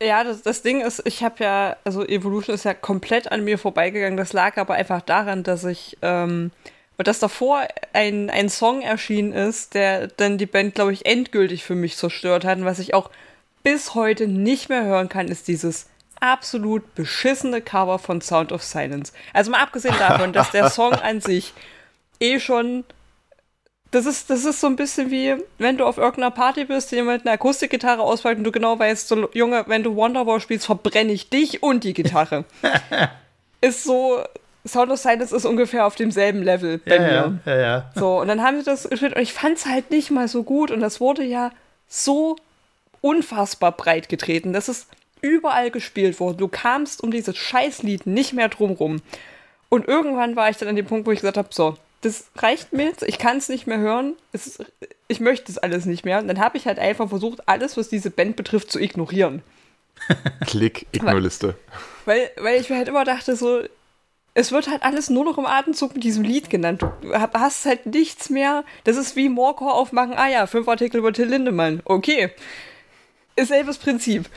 [0.00, 3.58] Ja, das, das Ding ist, ich habe ja, also Evolution ist ja komplett an mir
[3.58, 4.16] vorbeigegangen.
[4.16, 6.52] Das lag aber einfach daran, dass ich ähm,
[6.98, 11.64] und dass davor ein, ein Song erschienen ist, der dann die Band, glaube ich, endgültig
[11.64, 12.58] für mich zerstört hat.
[12.58, 13.10] Und was ich auch
[13.62, 15.86] bis heute nicht mehr hören kann, ist dieses
[16.20, 19.12] absolut beschissene Cover von Sound of Silence.
[19.32, 21.54] Also mal abgesehen davon, dass der Song an sich
[22.20, 22.84] eh schon.
[23.90, 27.24] Das ist, das ist so ein bisschen wie, wenn du auf irgendeiner Party bist, jemand
[27.24, 31.30] eine Akustikgitarre auspackt und du genau weißt, so, Junge, wenn du Wonderwall spielst, verbrenne ich
[31.30, 32.44] dich und die Gitarre.
[33.62, 34.22] ist so,
[34.66, 37.40] Sound of Silence ist ungefähr auf demselben Level bei ja, mir.
[37.46, 37.90] Ja, ja, ja.
[37.94, 40.42] So, und dann haben sie das gespielt und ich fand es halt nicht mal so
[40.42, 41.50] gut und das wurde ja
[41.88, 42.36] so
[43.00, 44.52] unfassbar breit getreten.
[44.52, 44.88] Das ist
[45.20, 46.38] überall gespielt worden.
[46.38, 49.00] Du kamst um dieses Scheißlied nicht mehr drumrum.
[49.68, 52.72] Und irgendwann war ich dann an dem Punkt, wo ich gesagt habe, so, das reicht
[52.72, 54.64] mir jetzt, ich kann es nicht mehr hören, ist,
[55.08, 56.18] ich möchte das alles nicht mehr.
[56.18, 59.42] Und dann habe ich halt einfach versucht, alles, was diese Band betrifft, zu ignorieren.
[60.46, 61.56] Klick, Ignorliste.
[62.04, 63.62] Weil, weil ich mir halt immer dachte, so,
[64.34, 66.82] es wird halt alles nur noch im Atemzug mit diesem Lied genannt.
[66.82, 68.64] Du hast halt nichts mehr.
[68.84, 70.14] Das ist wie Morcor aufmachen.
[70.14, 71.82] Ah ja, fünf Artikel über Till Lindemann.
[71.84, 72.30] Okay.
[73.34, 74.28] Ist selbes Prinzip.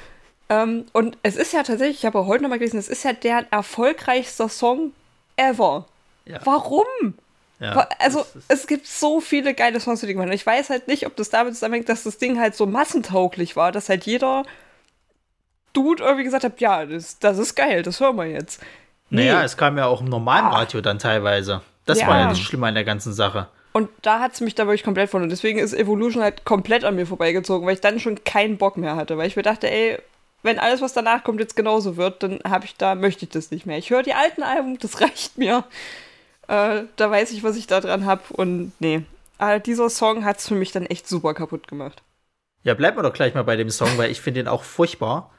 [0.49, 3.45] Ähm, und es ist ja tatsächlich, ich habe heute nochmal gelesen, es ist ja der
[3.51, 4.91] erfolgreichste Song
[5.35, 5.87] ever.
[6.25, 6.39] Ja.
[6.43, 6.85] Warum?
[7.61, 10.33] Ja, also, es gibt so viele geile Songs, die gemacht haben.
[10.33, 13.71] Ich weiß halt nicht, ob das damit zusammenhängt, dass das Ding halt so massentauglich war,
[13.71, 14.43] dass halt jeder
[15.73, 18.61] Dude irgendwie gesagt hat, ja, das, das ist geil, das hören wir jetzt.
[19.11, 19.27] Nee.
[19.27, 20.57] Naja, es kam ja auch im normalen ah.
[20.57, 21.61] Radio dann teilweise.
[21.85, 22.07] Das ja.
[22.07, 23.47] war ja das Schlimme an der ganzen Sache.
[23.73, 25.21] Und da hat es mich da wirklich komplett von.
[25.21, 28.75] Und deswegen ist Evolution halt komplett an mir vorbeigezogen, weil ich dann schon keinen Bock
[28.75, 29.17] mehr hatte.
[29.17, 29.99] Weil ich mir dachte, ey,
[30.43, 33.51] wenn alles, was danach kommt, jetzt genauso wird, dann habe ich da, möchte ich das
[33.51, 33.77] nicht mehr.
[33.77, 35.63] Ich höre die alten Alben, das reicht mir.
[36.51, 38.23] Äh, da weiß ich, was ich da dran habe.
[38.33, 39.03] Und nee.
[39.37, 42.03] Aber dieser Song hat es für mich dann echt super kaputt gemacht.
[42.63, 45.31] Ja, bleiben wir doch gleich mal bei dem Song, weil ich finde den auch furchtbar.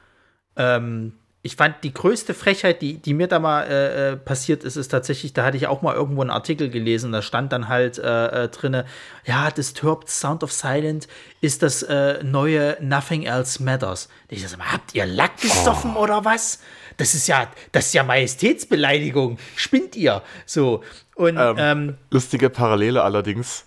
[0.55, 1.13] Ähm,
[1.45, 4.87] ich fand die größte Frechheit, die, die mir da mal äh, äh, passiert ist, ist
[4.87, 8.45] tatsächlich, da hatte ich auch mal irgendwo einen Artikel gelesen, da stand dann halt äh,
[8.45, 8.85] äh, drinne,
[9.25, 11.09] ja, Disturbed Sound of Silent
[11.41, 14.07] ist das äh, neue Nothing Else Matters.
[14.29, 16.03] Ich sag mal, habt ihr Lack gesoffen oh.
[16.03, 16.59] oder was?
[16.95, 19.37] Das ist ja, das ist ja Majestätsbeleidigung.
[19.57, 20.21] Spinnt ihr?
[20.45, 20.81] So.
[21.15, 23.65] Und ähm, ähm, lustige Parallele allerdings.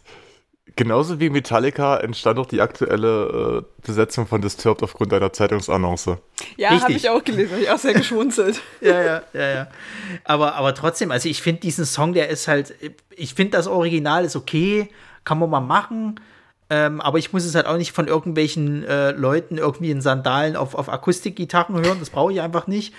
[0.79, 6.19] Genauso wie Metallica entstand auch die aktuelle äh, Besetzung von Disturbed aufgrund einer Zeitungsannonce.
[6.59, 8.61] Ja, habe ich auch gelesen, habe ich auch sehr geschmunzelt.
[8.83, 9.67] ja, ja, ja, ja.
[10.25, 12.75] Aber, aber trotzdem, also ich finde diesen Song, der ist halt,
[13.17, 14.91] ich finde das Original ist okay,
[15.25, 16.21] kann man mal machen.
[16.69, 20.57] Ähm, aber ich muss es halt auch nicht von irgendwelchen äh, Leuten irgendwie in Sandalen
[20.57, 22.01] auf, auf Akustikgitarren hören.
[22.01, 22.93] Das brauche ich einfach nicht.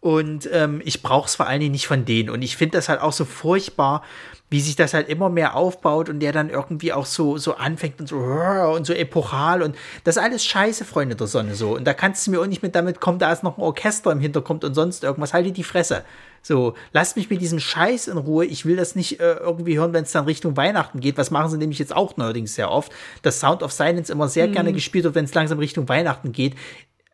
[0.00, 2.30] Und ähm, ich brauche es vor allen Dingen nicht von denen.
[2.30, 4.02] Und ich finde das halt auch so furchtbar,
[4.50, 8.00] wie sich das halt immer mehr aufbaut und der dann irgendwie auch so, so anfängt
[8.00, 8.16] und so
[8.76, 11.76] und so epochal und das ist alles scheiße, Freunde der Sonne, so.
[11.76, 14.10] Und da kannst du mir auch nicht mit damit kommen, da ist noch ein Orchester
[14.10, 15.34] im Hintergrund und sonst irgendwas.
[15.34, 16.02] Halte die Fresse.
[16.40, 18.46] So, lasst mich mit diesem Scheiß in Ruhe.
[18.46, 21.18] Ich will das nicht äh, irgendwie hören, wenn es dann Richtung Weihnachten geht.
[21.18, 24.46] Was machen sie nämlich jetzt auch neuerdings sehr oft, dass Sound of Silence immer sehr
[24.46, 24.52] mhm.
[24.52, 26.54] gerne gespielt wird, wenn es langsam Richtung Weihnachten geht.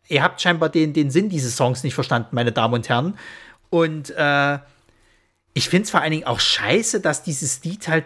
[0.09, 3.19] Ihr habt scheinbar den, den Sinn dieses Songs nicht verstanden, meine Damen und Herren.
[3.71, 4.59] Und äh,
[5.55, 8.05] ich finde es vor allen Dingen auch scheiße, dass dieses Lied halt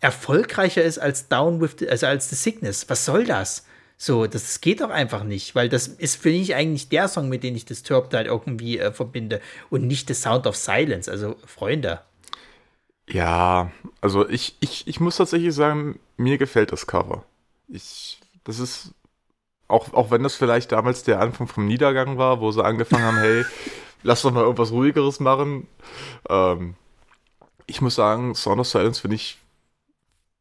[0.00, 2.88] erfolgreicher ist als Down with, the, also als The Sickness.
[2.88, 3.64] Was soll das?
[3.96, 7.42] So, das geht doch einfach nicht, weil das ist für mich eigentlich der Song, mit
[7.42, 11.10] dem ich Disturbed halt irgendwie äh, verbinde und nicht The Sound of Silence.
[11.10, 12.00] Also, Freunde.
[13.08, 17.24] Ja, also ich, ich, ich muss tatsächlich sagen, mir gefällt das Cover.
[17.68, 18.90] Ich, das ist,
[19.74, 23.18] auch, auch wenn das vielleicht damals der Anfang vom Niedergang war, wo sie angefangen haben,
[23.18, 23.44] hey,
[24.02, 25.66] lass doch mal irgendwas ruhigeres machen.
[26.28, 26.76] Ähm,
[27.66, 29.38] ich muss sagen, Sound of Silence finde ich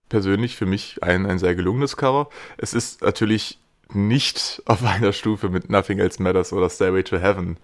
[0.09, 2.29] persönlich für mich ein, ein sehr gelungenes Cover.
[2.57, 3.57] Es ist natürlich
[3.91, 7.57] nicht auf einer Stufe mit Nothing Else Matters oder Stairway to Heaven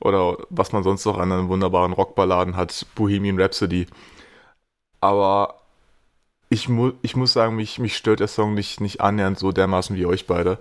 [0.00, 3.86] oder was man sonst noch an einem wunderbaren Rockballaden hat, Bohemian Rhapsody.
[5.00, 5.60] Aber
[6.50, 9.96] ich, mu ich muss sagen, mich, mich stört der Song nicht, nicht annähernd so dermaßen
[9.96, 10.58] wie euch beide.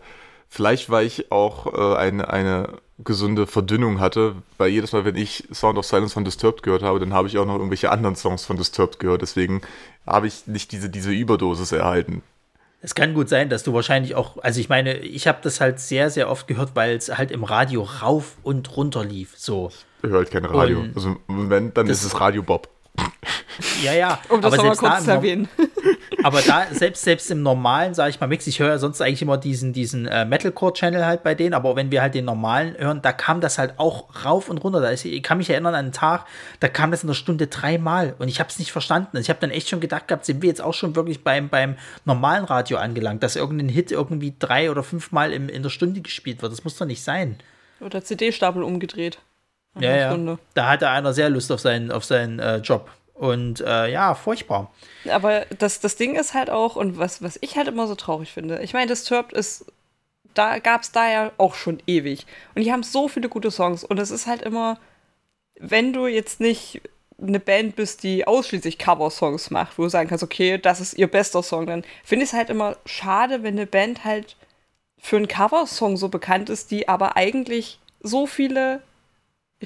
[0.56, 5.48] Vielleicht, weil ich auch äh, eine, eine gesunde Verdünnung hatte, weil jedes Mal, wenn ich
[5.52, 8.46] Sound of Silence von Disturbed gehört habe, dann habe ich auch noch irgendwelche anderen Songs
[8.46, 9.24] von Disturbed gehört.
[9.24, 9.64] Deswegen
[10.06, 12.22] habe ich nicht diese, diese Überdosis erhalten.
[12.84, 15.80] Es kann gut sein, dass du wahrscheinlich auch, also ich meine, ich habe das halt
[15.80, 19.34] sehr, sehr oft gehört, weil es halt im Radio rauf und runter lief.
[19.36, 19.72] So.
[20.04, 20.82] Ich höre halt kein Radio.
[20.82, 22.70] Und also wenn, dann ist es Radio Bob.
[23.84, 24.20] Ja, ja.
[24.30, 25.48] Um das aber mal kurz zu erwähnen.
[26.24, 29.22] Aber da, selbst, selbst im normalen, sage ich mal, Mix, ich höre ja sonst eigentlich
[29.22, 33.02] immer diesen, diesen äh, Metalcore-Channel halt bei denen, aber wenn wir halt den normalen hören,
[33.02, 34.80] da kam das halt auch rauf und runter.
[34.80, 36.26] Da ist, ich kann mich erinnern an einen Tag,
[36.62, 39.18] da kam das in der Stunde dreimal und ich habe es nicht verstanden.
[39.18, 41.76] Ich habe dann echt schon gedacht gehabt, sind wir jetzt auch schon wirklich beim, beim
[42.06, 46.42] normalen Radio angelangt, dass irgendein Hit irgendwie drei oder fünfmal im, in der Stunde gespielt
[46.42, 46.54] wird.
[46.54, 47.38] Das muss doch nicht sein.
[47.82, 49.20] Oder CD-Stapel umgedreht.
[49.80, 50.38] Ja, ja.
[50.54, 52.90] Da hatte einer sehr Lust auf seinen, auf seinen äh, Job.
[53.14, 54.72] Und äh, ja, furchtbar.
[55.10, 58.32] Aber das, das Ding ist halt auch, und was, was ich halt immer so traurig
[58.32, 59.66] finde, ich meine, Disturbed ist,
[60.34, 62.26] da gab es da ja auch schon ewig.
[62.56, 63.84] Und die haben so viele gute Songs.
[63.84, 64.80] Und es ist halt immer,
[65.60, 66.82] wenn du jetzt nicht
[67.22, 71.08] eine Band bist, die ausschließlich Cover-Songs macht, wo du sagen kannst, okay, das ist ihr
[71.08, 74.36] bester Song, dann finde ich es halt immer schade, wenn eine Band halt
[74.98, 78.82] für einen Cover-Song so bekannt ist, die aber eigentlich so viele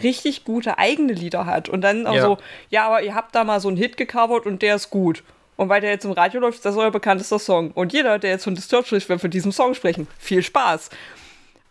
[0.04, 1.70] richtig gute eigene Lieder hat.
[1.70, 2.22] Und dann auch ja.
[2.22, 2.38] so,
[2.70, 5.24] ja, aber ihr habt da mal so einen Hit gecovert und der ist gut.
[5.56, 7.72] Und weil der jetzt im Radio läuft, ist das euer bekanntester Song.
[7.72, 10.08] Und jeder, der jetzt von Disturbed spricht, wird von diesem Song sprechen.
[10.20, 10.90] Viel Spaß.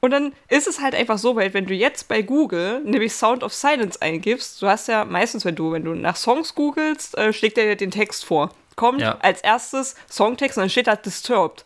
[0.01, 3.43] Und dann ist es halt einfach so, weil wenn du jetzt bei Google nämlich Sound
[3.43, 7.33] of Silence eingibst, du hast ja meistens, wenn du, wenn du nach Songs googelst, äh,
[7.33, 8.51] schlägt er dir den Text vor.
[8.75, 9.17] Kommt ja.
[9.21, 11.65] als erstes Songtext und dann steht da Disturbed.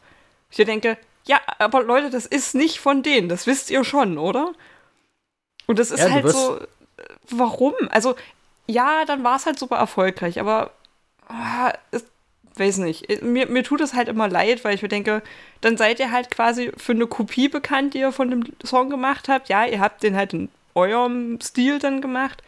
[0.50, 0.96] Ich denke,
[1.26, 4.52] ja, aber Leute, das ist nicht von denen, das wisst ihr schon, oder?
[5.70, 6.64] Und das ist ja, halt so, äh,
[7.28, 7.74] warum?
[7.90, 8.16] Also,
[8.66, 10.72] ja, dann war es halt super erfolgreich, aber
[11.28, 12.06] ah, ist,
[12.56, 13.08] weiß nicht.
[13.08, 15.22] Äh, mir, mir tut es halt immer leid, weil ich mir denke,
[15.60, 19.28] dann seid ihr halt quasi für eine Kopie bekannt, die ihr von dem Song gemacht
[19.28, 19.48] habt.
[19.48, 22.42] Ja, ihr habt den halt in eurem Stil dann gemacht.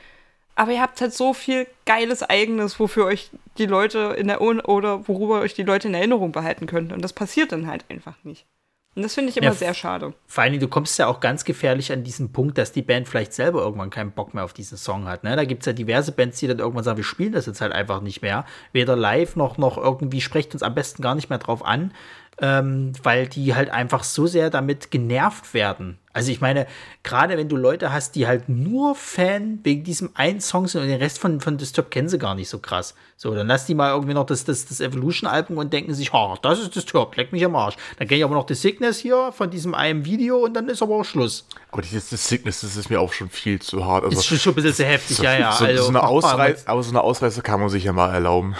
[0.56, 5.06] Aber ihr habt halt so viel geiles Eigenes, wofür euch die Leute in der oder
[5.06, 6.92] worüber euch die Leute in Erinnerung behalten könnten.
[6.92, 8.46] Und das passiert dann halt einfach nicht.
[8.94, 10.12] Und das finde ich immer ja, sehr schade.
[10.26, 13.32] Vor allem, du kommst ja auch ganz gefährlich an diesen Punkt, dass die Band vielleicht
[13.32, 15.24] selber irgendwann keinen Bock mehr auf diesen Song hat.
[15.24, 15.34] Ne?
[15.34, 17.72] Da gibt es ja diverse Bands, die dann irgendwann sagen, wir spielen das jetzt halt
[17.72, 18.44] einfach nicht mehr.
[18.72, 21.92] Weder live noch, noch irgendwie sprecht uns am besten gar nicht mehr drauf an
[22.40, 25.98] ähm, weil die halt einfach so sehr damit genervt werden.
[26.14, 26.66] Also ich meine,
[27.02, 30.88] gerade wenn du Leute hast, die halt nur Fan wegen diesem einen Song sind und
[30.88, 32.94] den Rest von, von Disturb kennen sie gar nicht so krass.
[33.16, 36.36] So, dann lass die mal irgendwie noch das, das, das Evolution-Album und denken sich, oh,
[36.42, 37.76] das ist Disturb, leck mich am Arsch.
[37.98, 40.82] Dann kenne ich aber noch The Sickness hier von diesem einen Video und dann ist
[40.82, 41.46] aber auch Schluss.
[41.70, 44.04] Aber dieses The Sickness, das ist mir auch schon viel zu hart.
[44.04, 45.52] Also, ist schon, schon ein bisschen zu heftig, so, ja, ja.
[45.52, 48.54] So, also, so eine Ausreißer, aber so eine Ausreißer kann man sich ja mal erlauben.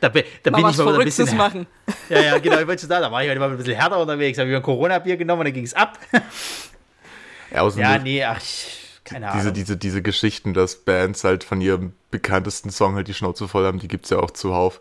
[0.00, 0.24] Da, da bin
[0.68, 1.36] ich mal ein bisschen.
[1.36, 1.66] Machen.
[2.10, 3.98] Ja, ja, genau, ich wollte schon sagen, da war ich heute mal ein bisschen härter
[3.98, 4.38] unterwegs.
[4.38, 5.98] Habe ich ein Corona-Bier genommen und dann ging es ab.
[7.50, 8.40] Ja, ja nee, ach,
[9.04, 9.38] keine Ahnung.
[9.40, 13.64] Diese, diese, diese Geschichten, dass Bands halt von ihrem bekanntesten Song halt die Schnauze voll
[13.64, 14.80] haben, die gibt es ja auch zuhauf.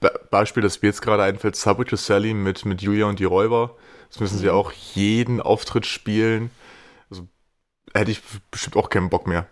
[0.00, 3.24] Be Beispiel, das mir jetzt gerade einfällt, Subway to Sally mit, mit Julia und die
[3.24, 3.76] Räuber.
[4.08, 4.52] Das müssen sie mhm.
[4.52, 6.50] auch jeden Auftritt spielen.
[7.10, 7.26] Also
[7.92, 9.46] hätte ich bestimmt auch keinen Bock mehr.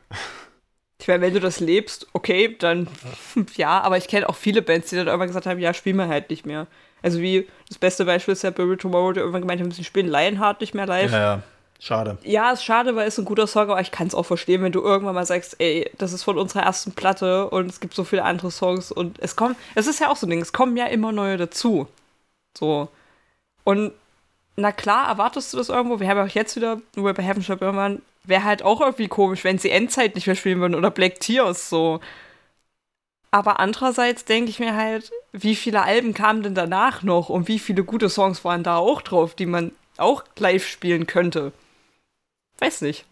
[1.02, 2.88] Ich meine, wenn du das lebst, okay, dann
[3.56, 6.08] ja, aber ich kenne auch viele Bands, die dann irgendwann gesagt haben, ja, spielen wir
[6.08, 6.68] halt nicht mehr.
[7.02, 10.06] Also wie das beste Beispiel ist ja Barry Tomorrow, der irgendwann gemeint hat, sie spielen
[10.06, 11.10] Lionheart nicht mehr live.
[11.10, 11.42] Ja, ja.
[11.80, 12.16] Schade.
[12.22, 14.70] Ja, ist schade, weil es ein guter Song, aber ich kann es auch verstehen, wenn
[14.70, 18.04] du irgendwann mal sagst, ey, das ist von unserer ersten Platte und es gibt so
[18.04, 20.76] viele andere Songs und es kommen, es ist ja auch so ein Ding, es kommen
[20.76, 21.88] ja immer neue dazu.
[22.56, 22.88] So.
[23.64, 23.90] Und
[24.54, 25.98] na klar, erwartest du das irgendwo?
[25.98, 29.08] Wir haben ja auch jetzt wieder, nur bei Heaven Shall Burn wäre halt auch irgendwie
[29.08, 32.00] komisch, wenn sie Endzeit nicht mehr spielen würden oder Black Tears so.
[33.30, 37.58] Aber andererseits denke ich mir halt, wie viele Alben kamen denn danach noch und wie
[37.58, 41.52] viele gute Songs waren da auch drauf, die man auch live spielen könnte.
[42.58, 43.06] Weiß nicht.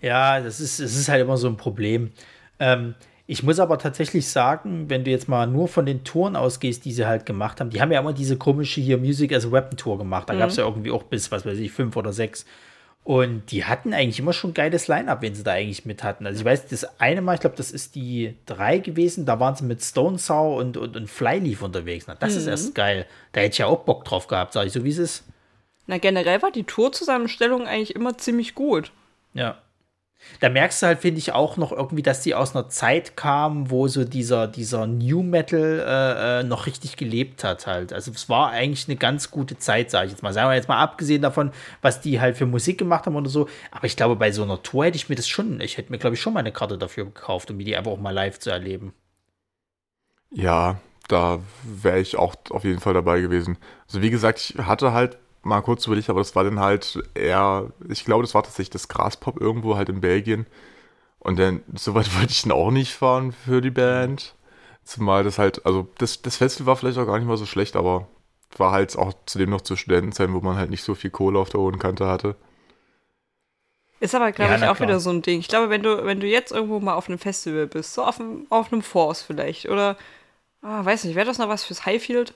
[0.00, 2.12] Ja, das ist, es ist halt immer so ein Problem.
[2.58, 2.94] Ähm,
[3.26, 6.92] ich muss aber tatsächlich sagen, wenn du jetzt mal nur von den Touren ausgehst, die
[6.92, 9.76] sie halt gemacht haben, die haben ja immer diese komische hier Music as a Weapon
[9.76, 10.28] Tour gemacht.
[10.28, 10.38] Da mhm.
[10.38, 12.44] gab es ja irgendwie auch bis, was weiß ich, fünf oder sechs.
[13.04, 16.24] Und die hatten eigentlich immer schon ein geiles Line-Up, wenn sie da eigentlich mit hatten.
[16.24, 19.56] Also ich weiß, das eine Mal, ich glaube, das ist die drei gewesen, da waren
[19.56, 22.04] sie mit Stone Sour und, und, und Flyleaf unterwegs.
[22.06, 22.38] Na, das mhm.
[22.38, 23.06] ist erst geil.
[23.32, 25.24] Da hätte ich ja auch Bock drauf gehabt, sage ich so, wie es ist.
[25.88, 28.92] Na, generell war die Tourzusammenstellung eigentlich immer ziemlich gut.
[29.34, 29.58] Ja.
[30.40, 33.70] Da merkst du halt, finde ich, auch noch irgendwie, dass die aus einer Zeit kamen,
[33.70, 37.92] wo so dieser, dieser New Metal äh, äh, noch richtig gelebt hat halt.
[37.92, 40.32] Also es war eigentlich eine ganz gute Zeit, sage ich jetzt mal.
[40.32, 43.48] Sagen wir jetzt mal abgesehen davon, was die halt für Musik gemacht haben oder so.
[43.70, 45.98] Aber ich glaube, bei so einer Tour hätte ich mir das schon, ich hätte mir,
[45.98, 48.50] glaube ich, schon mal eine Karte dafür gekauft, um die einfach auch mal live zu
[48.50, 48.92] erleben.
[50.30, 53.58] Ja, da wäre ich auch auf jeden Fall dabei gewesen.
[53.86, 57.70] Also wie gesagt, ich hatte halt mal kurz überlegt, aber das war dann halt eher,
[57.88, 60.46] ich glaube, das war tatsächlich das Graspop irgendwo halt in Belgien.
[61.18, 64.34] Und dann, soweit wollte ich dann auch nicht fahren für die Band.
[64.84, 67.76] Zumal das halt, also das, das Festival war vielleicht auch gar nicht mal so schlecht,
[67.76, 68.08] aber
[68.58, 71.50] war halt auch zudem noch zu Studentenzeit, wo man halt nicht so viel Kohle auf
[71.50, 72.36] der hohen Kante hatte.
[74.00, 74.88] Ist aber, glaube ja, ich, auch klar.
[74.88, 75.38] wieder so ein Ding.
[75.38, 78.18] Ich glaube, wenn du, wenn du jetzt irgendwo mal auf einem Festival bist, so auf
[78.18, 79.96] einem, auf einem Force vielleicht, oder,
[80.60, 82.34] ah, weiß nicht, wäre das noch was fürs Highfield?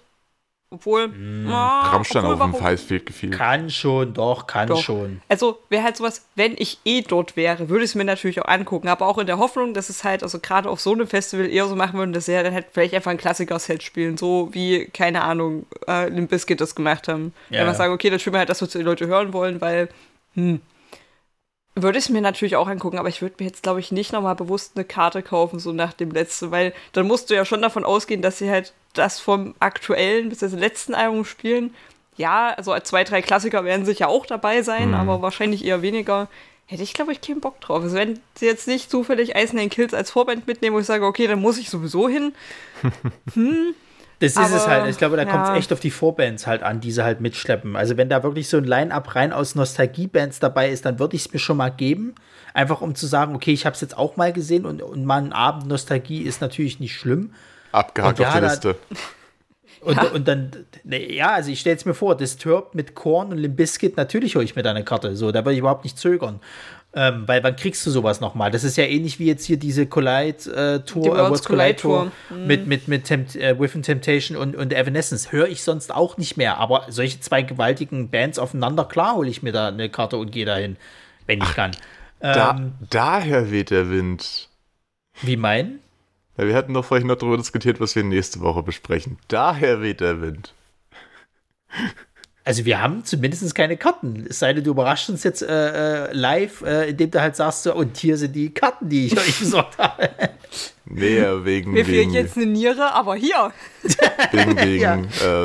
[0.71, 1.09] Obwohl.
[1.09, 3.31] Mm, ah, Rammstein obwohl, auf dem Highfield gefiel.
[3.31, 4.83] Kann schon, doch, kann doch.
[4.83, 5.21] schon.
[5.29, 8.49] Also wäre halt sowas, wenn ich eh dort wäre, würde ich es mir natürlich auch
[8.49, 8.89] angucken.
[8.89, 11.69] Aber auch in der Hoffnung, dass es halt, also gerade auf so einem Festival eher
[11.69, 14.17] so machen würden, dass sie ja dann halt vielleicht einfach ein Klassiker-Set spielen.
[14.17, 17.33] So wie, keine Ahnung, äh, Limp Bizkit das gemacht haben.
[17.51, 17.79] Ja, einfach ja.
[17.79, 19.89] sagen, okay, dann spielen wir halt das, was die Leute hören wollen, weil,
[20.35, 20.61] hm.
[21.79, 24.11] Würde ich es mir natürlich auch angucken, aber ich würde mir jetzt, glaube ich, nicht
[24.11, 27.61] nochmal bewusst eine Karte kaufen, so nach dem letzten, weil dann musst du ja schon
[27.61, 31.75] davon ausgehen, dass sie halt das vom aktuellen bis zum letzten Album spielen.
[32.17, 34.95] Ja, also zwei, drei Klassiker werden sicher auch dabei sein, mhm.
[34.95, 36.29] aber wahrscheinlich eher weniger.
[36.65, 37.83] Hätte ich, glaube ich, keinen Bock drauf.
[37.83, 41.05] Also wenn sie jetzt nicht zufällig Ice Nine Kills als Vorband mitnehmen, wo ich sage,
[41.05, 42.35] okay, dann muss ich sowieso hin.
[43.35, 43.75] hm.
[44.19, 44.87] Das ist aber, es halt.
[44.89, 45.31] Ich glaube, da ja.
[45.31, 47.77] kommt es echt auf die Vorbands halt an, die sie halt mitschleppen.
[47.77, 51.27] Also wenn da wirklich so ein Line-Up rein aus Nostalgie-Bands dabei ist, dann würde ich
[51.27, 52.15] es mir schon mal geben.
[52.55, 55.23] Einfach um zu sagen, okay, ich habe es jetzt auch mal gesehen und, und mal
[55.23, 57.35] ein Abend Nostalgie ist natürlich nicht schlimm.
[57.73, 58.77] Abgehakt auf die Liste.
[59.83, 60.05] Und, ja.
[60.09, 60.51] und dann,
[60.83, 64.45] ne, ja, also ich stelle es mir vor, Disturbed mit Korn und Limbiskit, natürlich hole
[64.45, 65.15] ich mir da eine Karte.
[65.15, 66.41] So, da würde ich überhaupt nicht zögern.
[66.99, 68.51] Ähm, weil wann kriegst du sowas nochmal?
[68.51, 72.47] Das ist ja ähnlich wie jetzt hier diese Collide-Tour, äh, Worlds Collide-Tour mhm.
[72.47, 75.31] mit, mit, mit Tempt, äh, With Temptation und, und Evanescence.
[75.31, 76.57] Höre ich sonst auch nicht mehr.
[76.57, 80.47] Aber solche zwei gewaltigen Bands aufeinander, klar hole ich mir da eine Karte und gehe
[80.47, 80.79] dahin,
[81.27, 81.73] wenn ich Ach, kann.
[82.21, 84.49] Da, ähm, daher weht der Wind.
[85.21, 85.81] Wie mein?
[86.39, 89.19] Ja, wir hatten doch vorhin noch darüber diskutiert, was wir nächste Woche besprechen.
[89.29, 90.55] Daher weht der Wind.
[92.47, 94.25] Also wir haben zumindest keine Karten.
[94.31, 97.65] Es sei denn, du überraschst uns jetzt äh, äh, live, äh, indem du halt sagst,
[97.65, 100.11] so, und hier sind die Karten, die ich euch besorgt habe.
[100.85, 101.73] Nee, wegen.
[101.73, 103.53] Mir fehlt jetzt eine Niere, aber hier.
[104.31, 104.95] Wegen, wegen ja.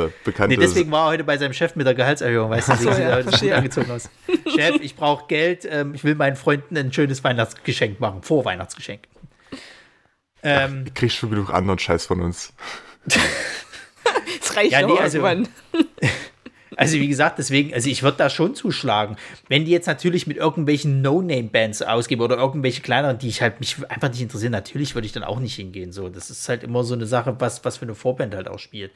[0.04, 0.56] äh, bekannte.
[0.56, 3.20] Nee, deswegen war er heute bei seinem Chef mit der Gehaltserhöhung, weißt du, so, ja,
[3.24, 4.08] sieht heute angezogen aus.
[4.54, 9.08] Chef, ich brauche Geld, ähm, ich will meinen Freunden ein schönes Weihnachtsgeschenk machen, Vorweihnachtsgeschenk.
[10.44, 12.52] Ähm, ich krieg schon genug anderen Scheiß von uns.
[13.06, 15.20] das reicht ja, nee, also,
[16.76, 19.16] also wie gesagt, deswegen, also ich würde da schon zuschlagen.
[19.48, 23.76] Wenn die jetzt natürlich mit irgendwelchen No-Name-Bands ausgeben oder irgendwelche kleineren, die ich halt mich
[23.88, 25.92] einfach nicht interessieren, natürlich würde ich dann auch nicht hingehen.
[25.92, 28.58] So, das ist halt immer so eine Sache, was, was für eine Vorband halt auch
[28.58, 28.92] spielt.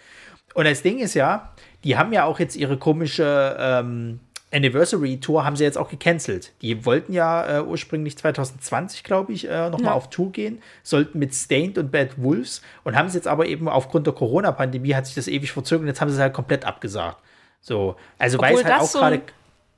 [0.55, 1.53] Und das Ding ist ja,
[1.85, 4.21] die haben ja auch jetzt ihre komische ähm,
[4.53, 6.53] Anniversary Tour haben sie jetzt auch gecancelt.
[6.63, 9.93] Die wollten ja äh, ursprünglich 2020, glaube ich, äh, nochmal ja.
[9.93, 13.69] auf Tour gehen, sollten mit Stained und Bad Wolves und haben es jetzt aber eben
[13.69, 16.65] aufgrund der Corona-Pandemie hat sich das ewig verzögert und jetzt haben sie es halt komplett
[16.65, 17.19] abgesagt.
[17.67, 19.23] So, also Obwohl weiß halt auch so gerade.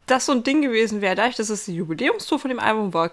[0.04, 3.12] Das so ein Ding gewesen wäre, dadurch, dass es die Jubiläumstour von dem Album war,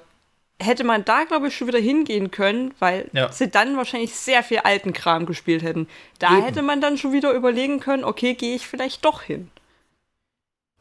[0.62, 3.32] hätte man da, glaube ich, schon wieder hingehen können, weil ja.
[3.32, 5.88] sie dann wahrscheinlich sehr viel alten Kram gespielt hätten.
[6.20, 6.44] Da Eben.
[6.44, 9.50] hätte man dann schon wieder überlegen können, okay, gehe ich vielleicht doch hin.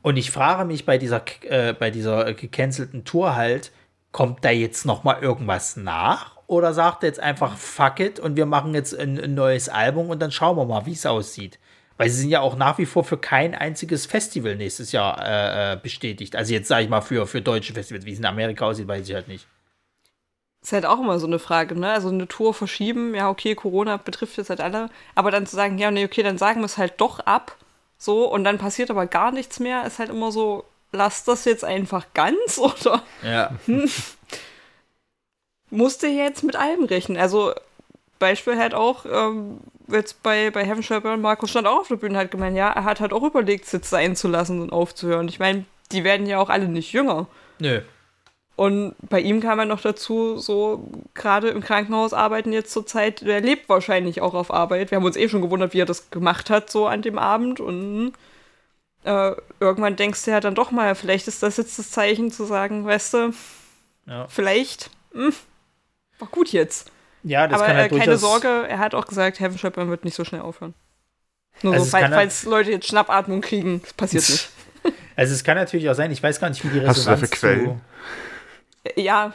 [0.03, 3.71] Und ich frage mich bei dieser, äh, bei dieser gecancelten Tour halt,
[4.11, 6.37] kommt da jetzt noch mal irgendwas nach?
[6.49, 10.11] Oder sagt er jetzt einfach fuck it und wir machen jetzt ein, ein neues Album
[10.11, 11.59] und dann schauen wir mal, wie es aussieht?
[11.97, 15.73] Weil sie sind ja auch nach wie vor für kein einziges Festival nächstes Jahr äh,
[15.75, 16.35] äh bestätigt.
[16.35, 18.05] Also jetzt sage ich mal für, für deutsche Festivals.
[18.05, 19.47] Wie es in Amerika aussieht, weiß ich halt nicht.
[20.65, 21.91] Ist halt auch immer so eine Frage, ne?
[21.91, 24.89] Also eine Tour verschieben, ja, okay, Corona betrifft jetzt halt alle.
[25.15, 27.57] Aber dann zu sagen, ja, nee, okay, dann sagen wir es halt doch ab.
[27.99, 31.65] So, und dann passiert aber gar nichts mehr, ist halt immer so, lass das jetzt
[31.65, 33.03] einfach ganz, oder?
[33.23, 33.51] Ja.
[35.71, 37.19] Musste jetzt mit allem rechnen.
[37.19, 37.53] Also,
[38.19, 41.97] Beispiel halt auch, ähm, jetzt bei, bei Heaven Shall Burn, Markus stand auch auf der
[41.97, 45.29] Bühne, hat gemeint, ja, er hat halt auch überlegt, Sitz sein zu lassen und aufzuhören.
[45.29, 47.27] Ich meine, die werden ja auch alle nicht jünger.
[47.59, 47.81] Nö.
[48.57, 53.23] Und bei ihm kam er noch dazu, so gerade im Krankenhaus arbeiten jetzt zur Zeit,
[53.23, 54.91] der lebt wahrscheinlich auch auf Arbeit.
[54.93, 57.59] Wir haben uns eh schon gewundert, wie er das gemacht hat, so an dem Abend.
[57.59, 58.13] Und
[59.03, 62.45] äh, irgendwann denkst du ja dann doch mal, vielleicht ist das jetzt das Zeichen zu
[62.45, 63.35] sagen, weißt du,
[64.07, 64.27] Ja.
[64.29, 65.33] vielleicht, mh,
[66.21, 66.93] war gut jetzt.
[67.25, 70.05] Ja, das Aber kann halt äh, keine Sorge, er hat auch gesagt, Heaven Shepard wird
[70.05, 70.75] nicht so schnell aufhören.
[71.63, 74.49] Nur Also so, es falls, halt- falls Leute jetzt Schnappatmung kriegen, das passiert nicht.
[75.17, 77.21] Also es kann natürlich auch sein, ich weiß gar nicht, wie die Hast du Resonanz
[77.21, 77.81] dafür Quellen?
[78.85, 79.33] zu- Äh, Ja,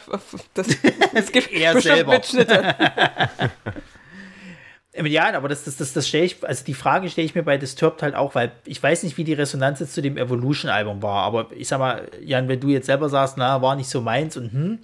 [0.54, 0.68] das,
[1.14, 2.12] es gibt Er bestimmt selber.
[2.14, 2.76] Mitschnitte.
[5.04, 7.58] Ja, aber das, das, das, das stelle ich, also die Frage stelle ich mir bei
[7.58, 11.24] Disturbed halt auch, weil ich weiß nicht, wie die Resonanz jetzt zu dem Evolution-Album war,
[11.24, 14.36] aber ich sag mal, Jan, wenn du jetzt selber sagst, na, war nicht so meins
[14.36, 14.80] und hm,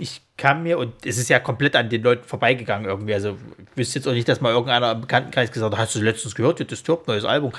[0.00, 3.76] ich kann mir, und es ist ja komplett an den Leuten vorbeigegangen irgendwie, also ich
[3.76, 6.58] wüsste jetzt auch nicht, dass mal irgendeiner im Bekanntenkreis gesagt hat, hast du letztens gehört,
[6.60, 7.52] ja, Disturbed, neues Album.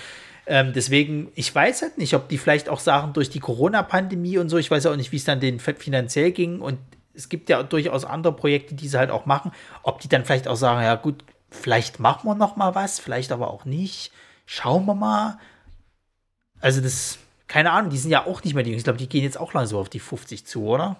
[0.47, 4.49] Ähm, deswegen, ich weiß halt nicht, ob die vielleicht auch sagen, durch die Corona-Pandemie und
[4.49, 6.79] so, ich weiß auch nicht, wie es dann denen finanziell ging und
[7.13, 9.51] es gibt ja durchaus andere Projekte, die sie halt auch machen,
[9.83, 13.31] ob die dann vielleicht auch sagen, ja gut, vielleicht machen wir noch mal was, vielleicht
[13.31, 14.11] aber auch nicht.
[14.45, 15.37] Schauen wir mal.
[16.59, 18.81] Also das, keine Ahnung, die sind ja auch nicht mehr die Jungs.
[18.81, 20.97] Ich glaube, die gehen jetzt auch langsam auf die 50 zu, oder?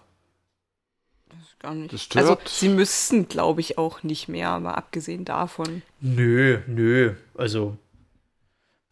[1.62, 1.94] Gar nicht.
[1.94, 2.50] Das Also stört.
[2.50, 5.82] sie müssten, glaube ich, auch nicht mehr, mal abgesehen davon.
[6.00, 7.14] Nö, nö.
[7.36, 7.78] Also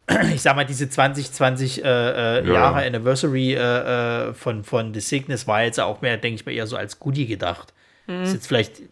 [0.34, 2.52] ich sag mal, diese 2020 äh, äh, Ja.
[2.54, 6.52] Jahre Anniversary äh, äh, von, von The Sickness war jetzt auch mehr, denke ich mal,
[6.52, 7.72] eher so als Goodie gedacht.
[8.06, 8.82] Ist jetzt vielleicht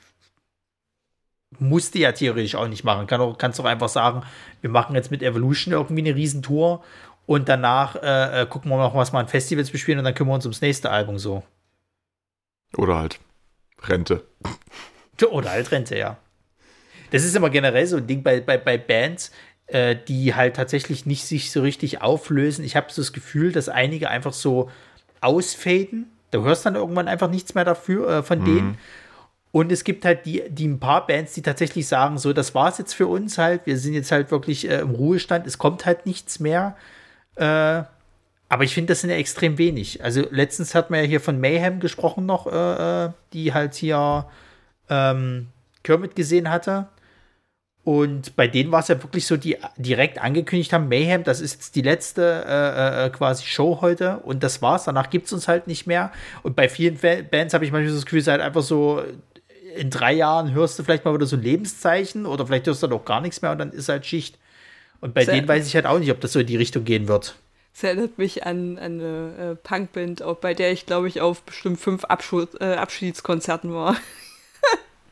[1.59, 3.09] musste ja theoretisch auch nicht machen.
[3.09, 4.23] Kann auch, kannst doch einfach sagen,
[4.61, 6.85] wir machen jetzt mit Evolution irgendwie eine Riesentour
[7.27, 10.31] und danach äh, äh, gucken wir noch, was wir an Festivals bespielen und dann kümmern
[10.33, 11.43] wir uns ums nächste Album so.
[12.77, 13.19] Oder halt
[13.85, 14.25] Rente.
[15.31, 16.19] Oder halt Rente, ja.
[17.11, 19.31] Das ist immer generell so ein Ding bei, bei, bei Bands,
[19.67, 22.65] äh, die halt tatsächlich nicht sich so richtig auflösen.
[22.65, 24.71] Ich habe so das Gefühl, dass einige einfach so
[25.21, 26.11] ausfaden.
[26.31, 28.79] Du hörst dann irgendwann einfach nichts mehr dafür äh, von denen.
[29.51, 32.79] Und es gibt halt die, die ein paar Bands, die tatsächlich sagen, so, das war's
[32.79, 33.63] jetzt für uns halt.
[33.65, 35.47] Wir sind jetzt halt wirklich äh, im Ruhestand.
[35.47, 36.77] Es kommt halt nichts mehr.
[37.37, 37.83] Äh,
[38.49, 40.03] aber ich finde, das sind ja extrem wenig.
[40.03, 44.27] Also letztens hat man ja hier von Mayhem gesprochen noch, äh, äh, die halt hier
[44.89, 45.49] ähm,
[45.83, 46.89] Kermit gesehen hatte.
[47.85, 51.55] Und bei denen war es ja wirklich so, die direkt angekündigt haben, Mayhem, das ist
[51.55, 54.85] jetzt die letzte äh, äh, quasi Show heute und das war's.
[54.85, 56.13] Danach gibt es uns halt nicht mehr.
[56.43, 56.99] Und bei vielen
[57.31, 59.03] Bands habe ich manchmal so das Gefühl, es ist halt einfach so,
[59.77, 62.89] in drei Jahren hörst du vielleicht mal wieder so ein Lebenszeichen oder vielleicht hörst du
[62.89, 64.39] dann auch gar nichts mehr und dann ist halt Schicht.
[65.01, 66.85] Und bei Sehr- denen weiß ich halt auch nicht, ob das so in die Richtung
[66.85, 67.37] gehen wird.
[67.79, 71.43] Das erinnert mich an, an eine äh, Punkband, auch bei der ich, glaube ich, auf
[71.43, 73.95] bestimmt fünf Abschu äh, Abschiedskonzerten war.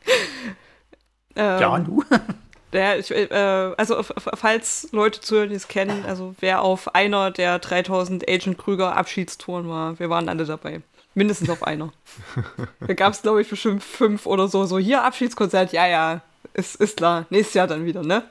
[1.37, 2.03] ähm, Ja, du?
[2.73, 3.29] Der, ich, äh,
[3.77, 8.97] also falls Leute zuhören, die es kennen, also wer auf einer der 3000 Agent Krüger
[8.97, 10.83] Abschiedstouren war, wir waren alle dabei.
[11.15, 11.93] Mindestens auf einer.
[12.81, 14.67] da gab es, glaube ich, bestimmt fünf oder so.
[14.67, 16.21] So, hier Abschiedskonzert, ja, ja,
[16.53, 17.27] ist, ist klar.
[17.31, 18.25] Nächstes Jahr dann wieder, ne?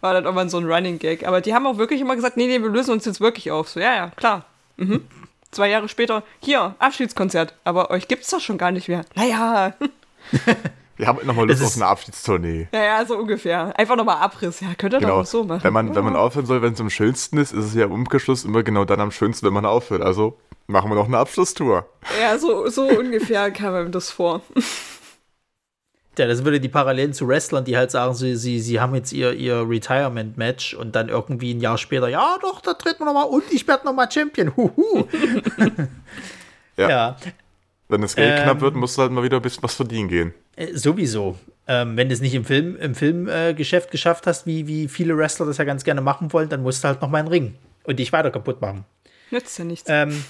[0.00, 1.26] War dann irgendwann so ein Running Gag.
[1.26, 3.68] Aber die haben auch wirklich immer gesagt, nee, nee, wir lösen uns jetzt wirklich auf.
[3.68, 4.44] So, ja, ja, klar.
[4.76, 5.02] Mhm.
[5.50, 7.54] Zwei Jahre später, hier, Abschiedskonzert.
[7.64, 9.04] Aber euch gibt's doch schon gar nicht mehr.
[9.14, 9.72] Naja,
[10.98, 12.68] Wir haben nochmal Lust Das auf eine Abschiedstournee.
[12.72, 13.78] ja, ja, so ungefähr.
[13.78, 14.60] Einfach nochmal Abriss.
[14.60, 15.20] Ja, könnt ihr doch Genau.
[15.20, 15.62] auch so machen.
[15.62, 17.92] Wenn man, wenn man aufhören soll, wenn es am schönsten ist, ist es ja im
[17.92, 20.00] Umkehrschluss immer genau dann am schönsten, wenn man aufhört.
[20.00, 20.38] Also
[20.68, 21.86] machen wir noch eine Abschlusstour.
[22.18, 24.40] Ja, so, so ungefähr kam mir das vor.
[26.18, 29.12] Ja, das würde die Parallelen zu Wrestlern, die halt sagen, sie, sie, sie haben jetzt
[29.12, 33.26] ihr, ihr Retirement-Match und dann irgendwie ein Jahr später, ja doch, da treten wir nochmal
[33.26, 34.56] und ich werde nochmal Champion.
[34.56, 35.04] Huhu.
[36.78, 36.88] Ja.
[36.90, 37.16] ja.
[37.88, 38.42] Wenn das Geld Ähm.
[38.42, 40.34] knapp wird, musst du halt mal wieder ein bisschen was verdienen gehen.
[40.56, 41.38] Äh, Sowieso.
[41.68, 44.88] Ähm, wenn du es nicht im Film, im Filmgeschäft äh, Geschäft geschafft hast, wie, wie
[44.88, 47.28] viele Wrestler das ja ganz gerne machen wollen, dann musst du halt noch mal einen
[47.28, 47.54] Ring
[47.84, 48.84] und dich weiter kaputt machen.
[49.30, 49.88] Nützt ja nichts.
[49.88, 50.22] Ähm,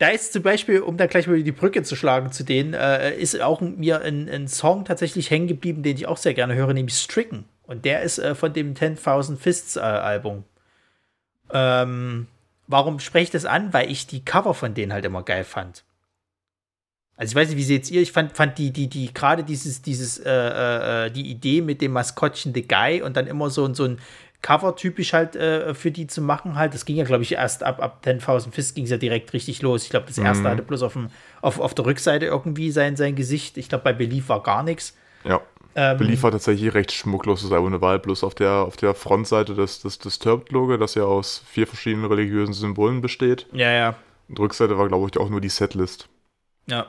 [0.00, 3.14] da ist zum Beispiel, um da gleich mal die Brücke zu schlagen zu denen, äh,
[3.14, 6.72] ist auch mir ein, ein Song tatsächlich hängen geblieben, den ich auch sehr gerne höre,
[6.72, 7.44] nämlich Stricken.
[7.64, 10.44] Und der ist äh, von dem 10.000 Fists äh, Album.
[11.52, 12.28] Ähm,
[12.66, 13.74] warum spreche ich das an?
[13.74, 15.84] Weil ich die Cover von denen halt immer geil fand.
[17.16, 18.00] Also ich weiß nicht, wie seht ihr?
[18.00, 21.92] Ich fand, fand die, die, die, gerade dieses, dieses, äh, äh, die Idee mit dem
[21.92, 23.98] Maskottchen The Guy und dann immer so, so ein
[24.42, 26.72] Cover typisch halt äh, für die zu machen halt.
[26.74, 29.60] Das ging ja, glaube ich, erst ab, ab 10.000 Fist ging es ja direkt richtig
[29.62, 29.84] los.
[29.84, 30.48] Ich glaube, das erste Mhm.
[30.48, 31.10] hatte bloß auf, dem,
[31.42, 33.58] auf, auf der Rückseite irgendwie sein, sein Gesicht.
[33.58, 34.96] Ich glaube, bei Belief war gar nichts.
[35.24, 35.40] Ja.
[35.74, 39.54] Ähm, Belief war tatsächlich recht schmuckloses Album eine Wahl, bloß auf der, auf der Frontseite
[39.54, 43.46] das, das Disturbed-Logo, das ja aus vier verschiedenen religiösen Symbolen besteht.
[43.52, 43.94] Ja, ja.
[44.28, 46.08] Und Rückseite war, glaube ich, auch nur die Setlist.
[46.66, 46.86] Ja.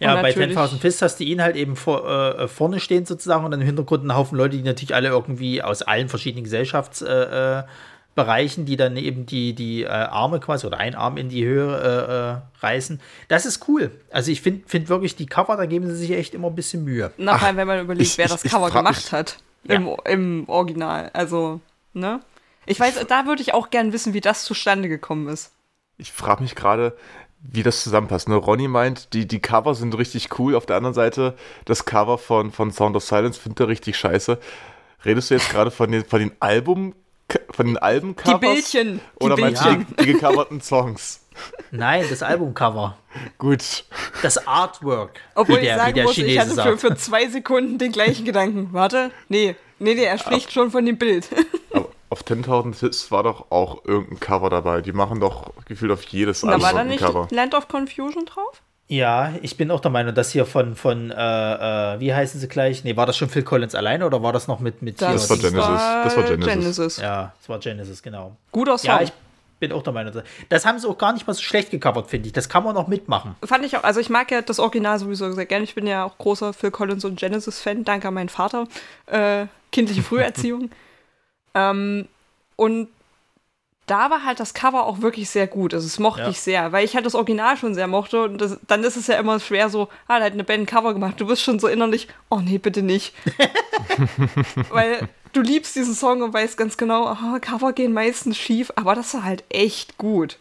[0.00, 3.44] Ja, bei natürlich- 10.000 Fist hast du ihn halt eben vor, äh, vorne stehen sozusagen
[3.44, 7.64] und dann im Hintergrund einen Haufen Leute, die natürlich alle irgendwie aus allen verschiedenen Gesellschaftsbereichen,
[7.64, 7.68] äh,
[8.14, 12.42] Bereichen, die dann eben die, die äh, Arme quasi oder ein Arm in die Höhe
[12.60, 13.00] äh, äh, reißen.
[13.28, 13.92] Das ist cool.
[14.10, 16.82] Also ich finde find wirklich die Cover, da geben sie sich echt immer ein bisschen
[16.82, 17.12] Mühe.
[17.16, 19.36] Na, vor allem, wenn man überlegt, ich- wer ich- das ich Cover frag gemacht hat.
[19.64, 19.76] Ja.
[19.76, 21.10] Im, Im Original.
[21.12, 21.60] Also,
[21.92, 22.18] ne?
[22.66, 25.52] Ich weiß, da würde ich auch gern wissen, wie das zustande gekommen ist.
[25.96, 26.96] Ich frage mich gerade,
[27.40, 28.28] wie das zusammenpasst.
[28.28, 28.36] Ne?
[28.36, 30.54] Ronny meint, die, die Cover sind richtig cool.
[30.54, 31.34] Auf der anderen Seite,
[31.64, 34.38] das Cover von, von Sound of Silence findet er richtig scheiße.
[35.04, 36.94] Redest du jetzt gerade von den, von den Album,
[37.50, 38.40] von den Die Albencovers?
[38.40, 39.00] Bildchen.
[39.20, 39.86] Die Oder meinst Bildchen.
[39.88, 41.20] du die, die gecoverten Songs?
[41.70, 42.96] Nein, das Albumcover.
[43.38, 43.84] Gut.
[44.22, 45.20] Das Artwork.
[45.36, 48.24] Obwohl ich der, wie sagen muss, ich Chinese hatte für, für zwei Sekunden den gleichen
[48.24, 48.70] Gedanken.
[48.72, 51.28] Warte, nee, nee, nee, er spricht schon von dem Bild.
[52.18, 54.80] Auf 10.000 Hits war doch auch irgendein Cover dabei.
[54.80, 57.28] Die machen doch gefühlt auf jedes Da Album war da ein nicht Cover.
[57.30, 58.62] Land of Confusion drauf?
[58.88, 62.48] Ja, ich bin auch der Meinung, dass hier von, von äh, äh, wie heißen sie
[62.48, 62.82] gleich?
[62.84, 65.08] Nee, war das schon Phil Collins alleine oder war das noch mit, mit hier?
[65.12, 65.58] Das war Genesis.
[65.58, 66.96] Das war Genesis.
[66.96, 68.36] Ja, das war Genesis, genau.
[68.50, 68.88] Guter Song.
[68.88, 69.12] Ja, ich
[69.60, 70.14] bin auch der Meinung.
[70.48, 72.32] Das haben sie auch gar nicht mal so schlecht gecovert, finde ich.
[72.32, 73.36] Das kann man noch mitmachen.
[73.44, 75.64] Fand ich auch, also ich mag ja das Original sowieso sehr gerne.
[75.64, 78.66] Ich bin ja auch großer Phil Collins und Genesis-Fan, danke an meinen Vater.
[79.06, 80.70] Äh, kindliche Früherziehung.
[81.70, 82.08] ähm,
[82.56, 82.88] und
[83.86, 85.72] da war halt das Cover auch wirklich sehr gut.
[85.72, 86.28] Also es mochte Ja.
[86.28, 88.22] ich sehr, weil ich halt das Original schon sehr mochte.
[88.24, 90.66] Und das, dann ist es ja immer schwer so, ah, da hat eine Band ein
[90.66, 91.14] Cover gemacht.
[91.18, 93.14] Du bist schon so innerlich, oh nee, bitte nicht.
[94.70, 98.94] weil du liebst diesen Song und weißt ganz genau, ah, Cover gehen meistens schief, aber
[98.94, 100.36] das war halt echt gut.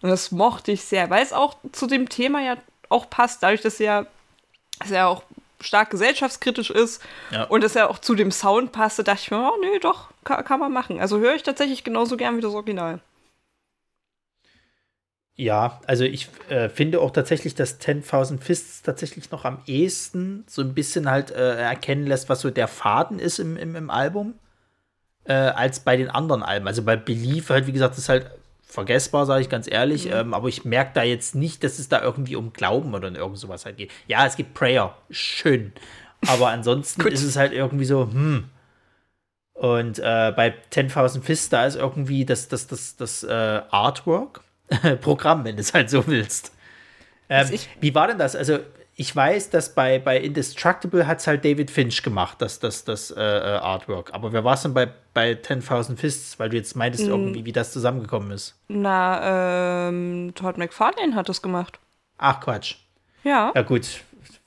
[0.00, 2.56] Und das mochte ich sehr, weil es auch zu dem Thema ja
[2.88, 4.06] auch passt, dadurch, dass ja,
[4.78, 5.22] dass er auch
[5.60, 7.44] stark gesellschaftskritisch ist Ja.
[7.44, 10.44] und dass er auch zu dem Sound passte, dachte ich mir, oh nee, doch, kann,
[10.44, 11.00] kann man machen.
[11.00, 13.00] Also höre ich tatsächlich genauso gern wie das Original.
[15.38, 20.62] Ja, also ich äh, finde auch tatsächlich, dass 10.000 Fists tatsächlich noch am ehesten so
[20.62, 24.38] ein bisschen halt äh, erkennen lässt, was so der Faden ist im, im, im Album,
[25.24, 26.66] äh, als bei den anderen Alben.
[26.66, 28.30] Also bei Belief halt, wie gesagt, ist halt
[28.66, 32.02] vergessbar, sage ich ganz ehrlich, ähm, aber ich merke da jetzt nicht, dass es da
[32.02, 33.90] irgendwie um Glauben oder irgend sowas halt geht.
[34.08, 35.72] Ja, es gibt Prayer, schön,
[36.26, 38.50] aber ansonsten ist es halt irgendwie so, hm.
[39.54, 44.42] Und äh, bei 10.000 Fists, da ist irgendwie das, das, das, das äh, Artwork,
[45.00, 46.52] Programm, wenn du es halt so willst.
[47.30, 47.48] Ähm,
[47.80, 48.36] wie war denn das?
[48.36, 48.58] Also,
[48.98, 53.10] ich weiß, dass bei, bei Indestructible hat es halt David Finch gemacht, das, das, das
[53.10, 54.14] äh, äh, Artwork.
[54.14, 56.38] Aber wer war es denn bei, bei 10.000 Fists?
[56.38, 57.10] Weil du jetzt meintest Mm.
[57.10, 58.54] irgendwie, wie das zusammengekommen ist.
[58.68, 61.78] Na, ähm, Todd McFarlane hat das gemacht.
[62.16, 62.76] Ach, Quatsch.
[63.22, 63.52] Ja.
[63.54, 63.86] Ja, gut.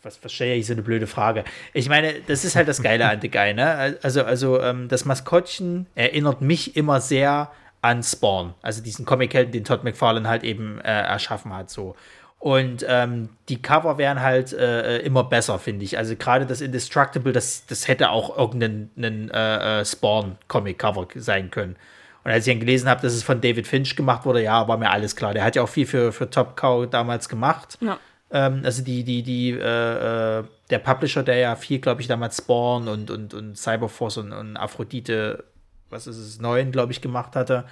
[0.02, 1.44] Was, was stelle ich so eine blöde Frage?
[1.74, 3.98] Ich meine, das ist halt das Geile an The Guy, ne?
[4.02, 8.54] Also, also ähm, das Maskottchen erinnert mich immer sehr an Spawn.
[8.62, 11.96] Also diesen Comic-Helden, den Todd McFarlane halt eben äh, erschaffen hat, so.
[12.40, 15.98] Und ähm, die Cover wären halt äh, immer besser, finde ich.
[15.98, 21.76] Also gerade das Indestructible, das, das hätte auch irgendein ein, äh, äh, Spawn-Comic-Cover sein können.
[22.24, 24.78] Und als ich dann gelesen habe, dass es von David Finch gemacht wurde, ja, war
[24.78, 25.34] mir alles klar.
[25.34, 27.78] Der hat ja auch viel für, für Top Cow damals gemacht.
[27.82, 28.00] Ja.
[28.32, 32.38] Ähm, also die, die, die, äh, äh, der Publisher, der ja viel, glaube ich, damals
[32.38, 35.44] Spawn und, und, und Cyberforce und, und Aphrodite,
[35.90, 37.66] was ist es, neun, glaube ich, gemacht hatte.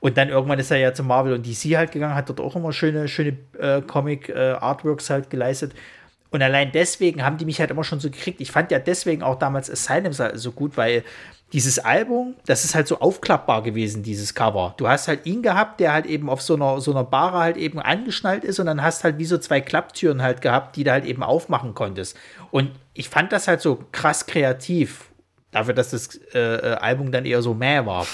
[0.00, 2.54] Und dann irgendwann ist er ja zu Marvel und DC halt gegangen, hat dort auch
[2.56, 5.72] immer schöne, schöne äh, Comic-Artworks halt geleistet.
[6.30, 8.40] Und allein deswegen haben die mich halt immer schon so gekriegt.
[8.40, 11.02] Ich fand ja deswegen auch damals Asylum so- so gut, weil
[11.52, 14.74] dieses Album, das ist halt so aufklappbar gewesen, dieses Cover.
[14.76, 17.56] Du hast halt ihn gehabt, der halt eben auf so einer, so einer Bahre halt
[17.56, 20.90] eben angeschnallt ist und dann hast halt wie so zwei Klapptüren halt gehabt, die du
[20.90, 22.16] halt eben aufmachen konntest.
[22.50, 25.04] Und ich fand das halt so krass kreativ,
[25.52, 28.06] dafür, dass das äh, äh, Album dann eher so mäh war.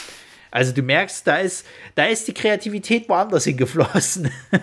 [0.52, 4.30] Also du merkst, da ist, da ist die Kreativität woanders hingeflossen.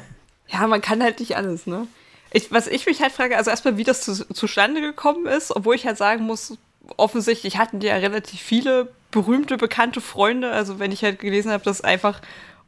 [0.51, 1.85] Ja, man kann halt nicht alles, ne?
[2.31, 5.75] Ich, was ich mich halt frage, also erstmal, wie das zu, zustande gekommen ist, obwohl
[5.75, 6.57] ich halt sagen muss,
[6.97, 10.49] offensichtlich hatten die ja relativ viele berühmte, bekannte Freunde.
[10.49, 12.19] Also wenn ich halt gelesen habe, dass einfach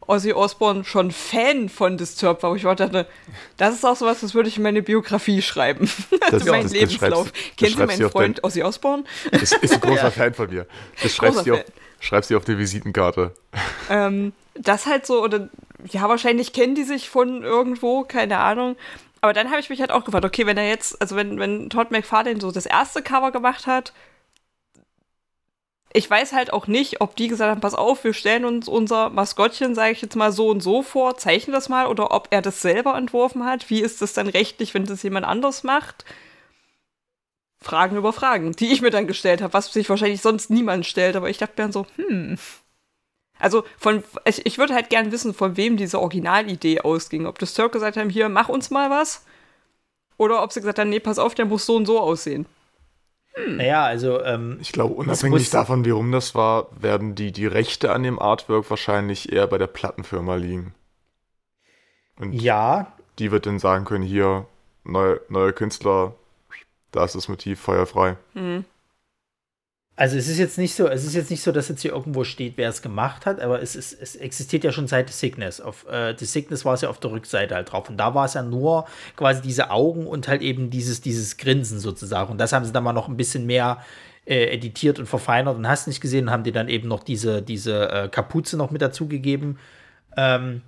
[0.05, 3.07] Ozzy Osbourne schon Fan von Disturbed war, wo ich auch dachte,
[3.57, 5.89] das ist auch sowas, das würde ich in meine Biografie schreiben.
[6.19, 7.33] Das- also mein das- Lebenslauf.
[7.59, 9.05] meinen du auf Freund dein- Ozzy Osbourne?
[9.31, 10.67] Ist, ist ein großer Fan von mir.
[11.01, 11.63] Das schreibst du auf,
[12.01, 12.07] Fan.
[12.07, 13.33] schreibst du auf die Visitenkarte.
[13.89, 15.49] ähm, das halt so, oder
[15.85, 18.75] ja, wahrscheinlich kennen die sich von irgendwo, keine Ahnung.
[19.21, 21.69] Aber dann habe ich mich halt auch gefragt, okay, wenn er jetzt, also wenn, wenn
[21.69, 23.93] Todd McFarlane so das erste Cover gemacht hat,
[25.93, 29.09] ich weiß halt auch nicht, ob die gesagt haben, pass auf, wir stellen uns unser
[29.09, 32.41] Maskottchen, sage ich jetzt mal, so und so vor, zeichnen das mal, oder ob er
[32.41, 33.69] das selber entworfen hat.
[33.69, 36.05] Wie ist das dann rechtlich, wenn das jemand anders macht?
[37.61, 41.15] Fragen über Fragen, die ich mir dann gestellt habe, was sich wahrscheinlich sonst niemand stellt,
[41.15, 42.37] aber ich dachte mir dann so, hm.
[43.37, 47.25] Also von, ich, ich würde halt gern wissen, von wem diese Originalidee ausging.
[47.25, 49.25] Ob das Turk gesagt haben, hier, mach uns mal was.
[50.17, 52.45] Oder ob sie gesagt haben, nee, pass auf, der muss so und so aussehen.
[53.33, 53.57] Hm.
[53.57, 54.21] Naja, also.
[54.23, 58.19] Ähm, ich glaube, unabhängig davon, wie rum das war, werden die, die Rechte an dem
[58.19, 60.75] Artwork wahrscheinlich eher bei der Plattenfirma liegen.
[62.19, 62.93] Und ja.
[63.19, 64.45] Die wird dann sagen können: hier,
[64.83, 66.13] neue, neue Künstler,
[66.91, 68.17] da ist das Motiv feuerfrei.
[68.33, 68.65] Mhm.
[69.97, 72.23] Also es ist jetzt nicht so, es ist jetzt nicht so, dass jetzt hier irgendwo
[72.23, 75.61] steht, wer es gemacht hat, aber es, ist, es existiert ja schon seit The Sickness.
[75.61, 77.89] Auf äh, The Sickness war es ja auf der Rückseite halt drauf.
[77.89, 81.79] Und da war es ja nur quasi diese Augen und halt eben dieses, dieses Grinsen
[81.79, 82.31] sozusagen.
[82.31, 83.83] Und das haben sie dann mal noch ein bisschen mehr
[84.25, 87.41] äh, editiert und verfeinert und hast nicht gesehen und haben die dann eben noch diese,
[87.41, 89.59] diese äh, Kapuze noch mit dazugegeben.
[90.17, 90.61] Ähm,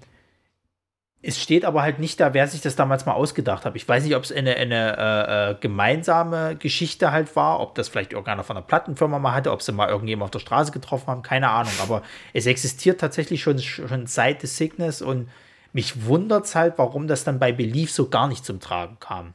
[1.26, 3.78] es steht aber halt nicht da, wer sich das damals mal ausgedacht hat.
[3.78, 7.88] Ich weiß nicht, ob es eine, eine äh, äh, gemeinsame Geschichte halt war, ob das
[7.88, 11.08] vielleicht irgendeiner von der Plattenfirma mal hatte, ob sie mal irgendjemand auf der Straße getroffen
[11.08, 11.72] haben, keine Ahnung.
[11.82, 12.04] Aber
[12.34, 15.30] es existiert tatsächlich schon, schon seit The Sickness und
[15.72, 19.34] mich wundert es halt, warum das dann bei Belief so gar nicht zum Tragen kam.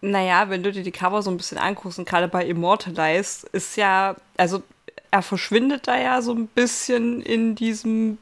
[0.00, 3.76] Naja, wenn du dir die Cover so ein bisschen anguckst und gerade bei Immortalize ist
[3.76, 4.62] ja, also
[5.10, 8.18] er verschwindet da ja so ein bisschen in diesem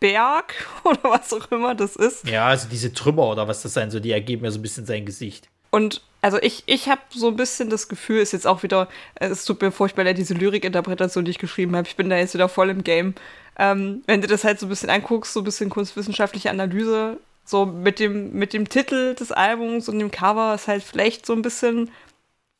[0.00, 2.28] Berg oder was auch immer das ist.
[2.28, 4.86] Ja, also diese Trümmer oder was das sein soll, die ergeben ja so ein bisschen
[4.86, 5.48] sein Gesicht.
[5.70, 9.44] Und also ich, ich habe so ein bisschen das Gefühl, ist jetzt auch wieder, es
[9.44, 11.86] tut mir furchtbar leid, diese Lyrikinterpretation, die ich geschrieben habe.
[11.86, 13.14] Ich bin da jetzt wieder voll im Game.
[13.58, 17.64] Ähm, wenn du das halt so ein bisschen anguckst, so ein bisschen kunstwissenschaftliche Analyse, so
[17.64, 21.42] mit dem, mit dem Titel des Albums und dem Cover ist halt vielleicht so ein
[21.42, 21.90] bisschen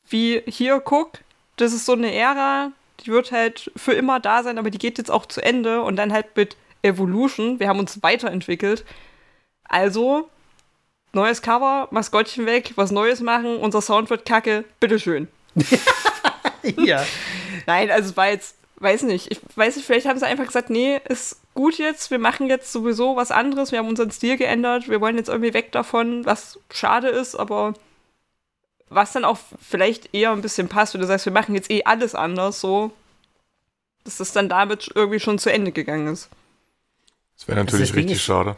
[0.08, 1.18] wie hier, guck,
[1.56, 2.70] das ist so eine Ära,
[3.00, 5.96] die wird halt für immer da sein, aber die geht jetzt auch zu Ende und
[5.96, 6.56] dann halt mit
[6.86, 7.60] Evolution.
[7.60, 8.84] Wir haben uns weiterentwickelt.
[9.64, 10.28] Also,
[11.12, 15.28] neues Cover, Maskottchen weg, was Neues machen, unser Sound wird kacke, bitteschön.
[16.76, 17.04] ja.
[17.66, 20.70] Nein, also es war jetzt, weiß nicht, ich weiß nicht, vielleicht haben sie einfach gesagt,
[20.70, 24.88] nee, ist gut jetzt, wir machen jetzt sowieso was anderes, wir haben unseren Stil geändert,
[24.88, 27.74] wir wollen jetzt irgendwie weg davon, was schade ist, aber
[28.88, 31.82] was dann auch vielleicht eher ein bisschen passt, wenn du sagst, wir machen jetzt eh
[31.84, 32.92] alles anders, so,
[34.04, 36.28] dass das dann damit irgendwie schon zu Ende gegangen ist.
[37.36, 38.56] Das wäre natürlich das richtig ist, schade.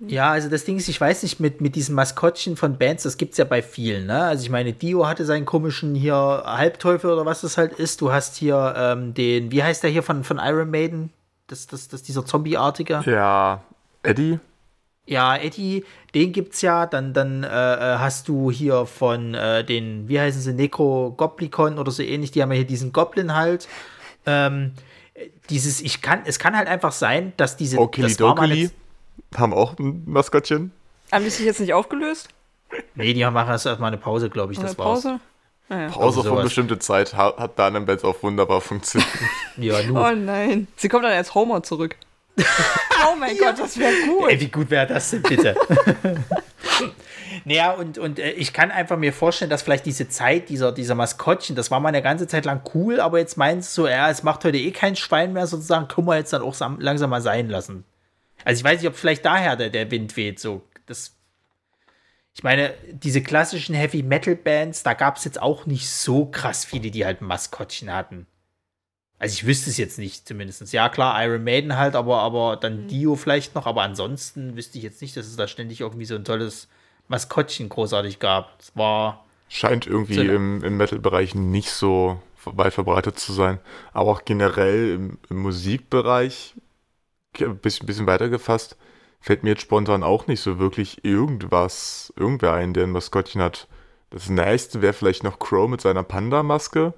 [0.00, 3.16] Ja, also das Ding ist, ich weiß nicht, mit, mit diesen Maskottchen von Bands, das
[3.16, 4.24] gibt es ja bei vielen, ne?
[4.24, 8.00] Also ich meine, Dio hatte seinen komischen hier Halbteufel oder was das halt ist.
[8.00, 11.10] Du hast hier ähm, den, wie heißt der hier von, von Iron Maiden?
[11.46, 13.02] Das, das, das dieser Zombie-artige.
[13.06, 13.62] Ja,
[14.02, 14.40] Eddie.
[15.06, 15.84] Ja, Eddie,
[16.14, 16.86] den gibt's ja.
[16.86, 21.78] Dann, dann äh, äh, hast du hier von äh, den, wie heißen sie, Necro Goblikon
[21.78, 23.68] oder so ähnlich, die haben ja hier diesen Goblin halt.
[24.26, 24.72] Ähm,
[25.50, 27.78] dieses, ich kann, es kann halt einfach sein, dass diese.
[27.78, 28.70] Okili Dokili
[29.36, 30.72] haben auch ein Maskottchen.
[31.12, 32.28] Haben die sich jetzt nicht aufgelöst?
[32.94, 34.58] Nee, die machen erst mal eine Pause, glaube ich.
[34.58, 35.08] Das Pause?
[35.08, 35.20] war's.
[35.68, 35.88] Ah, ja.
[35.88, 39.10] Pause also von bestimmte Zeit hat, hat bei anderen Bands auch wunderbar funktioniert.
[39.56, 40.08] ja, nur.
[40.08, 40.66] Oh nein.
[40.76, 41.96] Sie kommt dann als Homer zurück.
[42.38, 43.50] oh mein ja.
[43.50, 44.28] Gott, das wäre gut.
[44.28, 45.54] Ey, wie gut wäre das denn bitte?
[47.44, 50.94] Naja, und, und äh, ich kann einfach mir vorstellen, dass vielleicht diese Zeit dieser, dieser
[50.94, 54.22] Maskottchen, das war mal eine ganze Zeit lang cool, aber jetzt meinst du, ja, es
[54.22, 57.48] macht heute eh kein Schwein mehr sozusagen, können wir jetzt dann auch langsam mal sein
[57.48, 57.84] lassen.
[58.44, 60.62] Also ich weiß nicht, ob vielleicht daher der, der Wind weht, so.
[60.86, 61.16] Das,
[62.34, 66.64] ich meine, diese klassischen Heavy Metal Bands, da gab es jetzt auch nicht so krass
[66.64, 68.26] viele, die halt Maskottchen hatten.
[69.18, 70.72] Also ich wüsste es jetzt nicht zumindest.
[70.72, 72.88] Ja, klar, Iron Maiden halt, aber, aber dann mhm.
[72.88, 76.14] Dio vielleicht noch, aber ansonsten wüsste ich jetzt nicht, dass es da ständig irgendwie so
[76.14, 76.68] ein tolles
[77.08, 78.60] Maskottchen großartig gab.
[78.60, 79.24] Es war.
[79.48, 83.60] Scheint irgendwie im, im Metal-Bereich nicht so weit verbreitet zu sein.
[83.92, 86.54] Aber auch generell im, im Musikbereich,
[87.40, 88.76] ein bisschen, bisschen weiter gefasst,
[89.20, 93.68] fällt mir jetzt spontan auch nicht so wirklich irgendwas, irgendwer ein, der ein Maskottchen hat.
[94.10, 96.94] Das nächste wäre vielleicht noch Crow mit seiner Panda-Maske.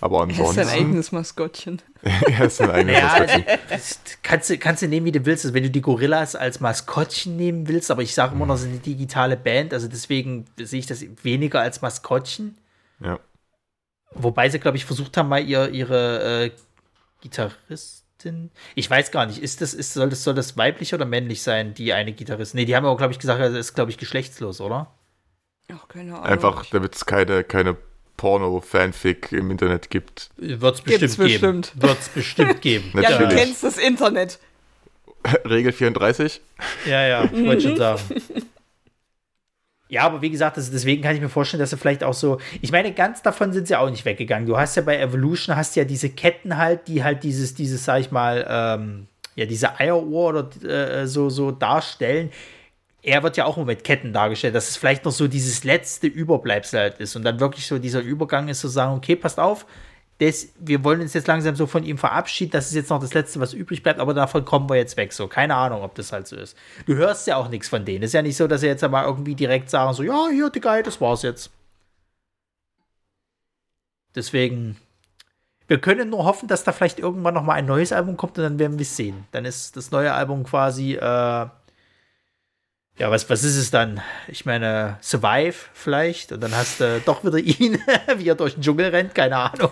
[0.00, 0.58] Aber ansonsten.
[0.58, 1.82] Er ist sein eigenes Maskottchen.
[2.02, 3.44] er ist sein eigenes ja, Maskottchen.
[4.22, 5.44] Kannst, du, kannst du nehmen, wie du willst.
[5.44, 8.62] Also wenn du die Gorillas als Maskottchen nehmen willst, aber ich sage immer noch, sie
[8.62, 12.58] sind eine digitale Band, also deswegen sehe ich das weniger als Maskottchen.
[13.00, 13.18] Ja.
[14.12, 16.50] Wobei sie, glaube ich, versucht haben, mal ihr, ihre äh,
[17.20, 18.50] Gitarristin.
[18.74, 21.74] Ich weiß gar nicht, ist das, ist, soll, das, soll das weiblich oder männlich sein,
[21.74, 22.58] die eine Gitarristin?
[22.58, 24.92] Nee, die haben aber, glaube ich, gesagt, das ist, glaube ich, geschlechtslos, oder?
[25.72, 26.24] Ach, keine Ahnung.
[26.24, 27.76] Einfach, damit es keine, keine
[28.20, 30.28] Porno-Fanfic im Internet gibt.
[30.36, 31.82] Wird es bestimmt geben.
[31.82, 32.92] Wird es bestimmt geben.
[33.00, 34.38] ja, du kennst das Internet.
[35.48, 36.42] Regel 34?
[36.84, 38.02] Ja, ja, ich wollte schon sagen.
[39.92, 42.38] Ja, aber wie gesagt, das, deswegen kann ich mir vorstellen, dass sie vielleicht auch so.
[42.62, 44.46] Ich meine, ganz davon sind sie auch nicht weggegangen.
[44.46, 47.98] Du hast ja bei Evolution hast ja diese Ketten halt, die halt dieses, dieses, sag
[47.98, 52.30] ich mal, ähm, ja, diese Eierohr oder äh, so, so darstellen.
[53.02, 56.06] Er wird ja auch immer mit Ketten dargestellt, dass es vielleicht noch so dieses letzte
[56.06, 59.66] Überbleibsel halt ist und dann wirklich so dieser Übergang ist, zu sagen, okay, passt auf,
[60.20, 63.14] das, wir wollen uns jetzt langsam so von ihm verabschieden, das ist jetzt noch das
[63.14, 65.14] Letzte, was übrig bleibt, aber davon kommen wir jetzt weg.
[65.14, 66.56] So, keine Ahnung, ob das halt so ist.
[66.84, 68.02] Du hörst ja auch nichts von denen.
[68.02, 70.60] Ist ja nicht so, dass sie jetzt aber irgendwie direkt sagen, so, ja, hier, die
[70.60, 71.50] Guy, das war's jetzt.
[74.14, 74.76] Deswegen,
[75.68, 78.44] wir können nur hoffen, dass da vielleicht irgendwann noch mal ein neues Album kommt und
[78.44, 79.24] dann werden wir es sehen.
[79.32, 81.46] Dann ist das neue Album quasi äh,
[83.00, 84.02] ja, was, was ist es dann?
[84.28, 87.78] Ich meine, Survive vielleicht und dann hast du doch wieder ihn,
[88.18, 89.70] wie er durch den Dschungel rennt, keine Ahnung.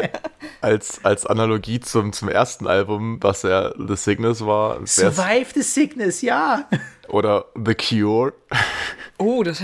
[0.62, 4.78] als, als Analogie zum, zum ersten Album, was ja The Sickness war.
[4.86, 6.66] Survive the Sickness, ja.
[7.08, 8.32] Oder The Cure.
[9.18, 9.62] Oh, das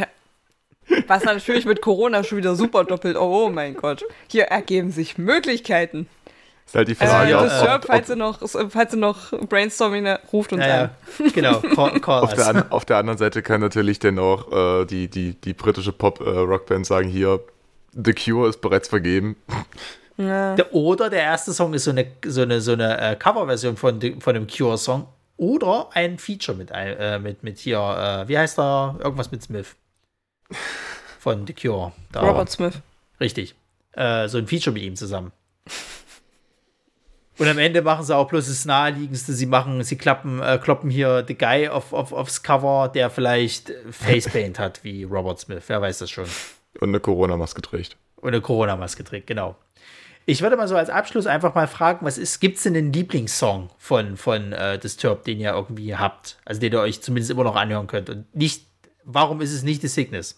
[1.06, 3.16] was natürlich mit Corona schon wieder super doppelt.
[3.16, 4.04] Oh mein Gott.
[4.28, 6.08] Hier ergeben sich Möglichkeiten.
[6.70, 7.26] Ist halt die Frage.
[7.26, 8.38] Äh, ja, Disturb, falls, ihr noch,
[8.70, 10.90] falls ihr noch Brainstorming ruft uns ja, an.
[11.34, 15.08] Genau, call, call auf, der, auf, der, anderen Seite kann natürlich dann auch äh, die,
[15.08, 17.40] die, die britische Pop-Rockband äh, sagen: Hier,
[17.92, 19.34] The Cure ist bereits vergeben.
[20.16, 20.54] Ja.
[20.70, 24.34] Oder der erste Song ist so eine, so eine, so eine äh, Coverversion von, von
[24.34, 25.08] dem Cure-Song.
[25.38, 28.94] Oder ein Feature mit, äh, mit, mit hier, äh, wie heißt er?
[29.02, 29.74] Irgendwas mit Smith.
[31.18, 31.90] Von The Cure.
[32.12, 32.20] Da.
[32.20, 32.74] Robert Smith.
[33.18, 33.56] Richtig.
[33.92, 35.32] Äh, so ein Feature mit ihm zusammen.
[37.40, 39.32] Und am Ende machen sie auch bloß das Naheliegendste.
[39.32, 43.72] Sie machen, sie klappen, äh, kloppen hier The Guy auf, auf, aufs Cover, der vielleicht
[43.90, 45.62] Facepaint hat, wie Robert Smith.
[45.66, 46.26] Wer weiß das schon.
[46.80, 47.96] Und eine Corona-Maske trägt.
[48.16, 49.56] Und eine Corona-Maske trägt, genau.
[50.26, 52.92] Ich würde mal so als Abschluss einfach mal fragen, was ist, gibt es denn einen
[52.92, 56.36] Lieblingssong von, von äh, Disturbed, den ihr irgendwie habt?
[56.44, 58.10] Also den ihr euch zumindest immer noch anhören könnt.
[58.10, 58.66] Und nicht,
[59.04, 60.36] warum ist es nicht The Sickness?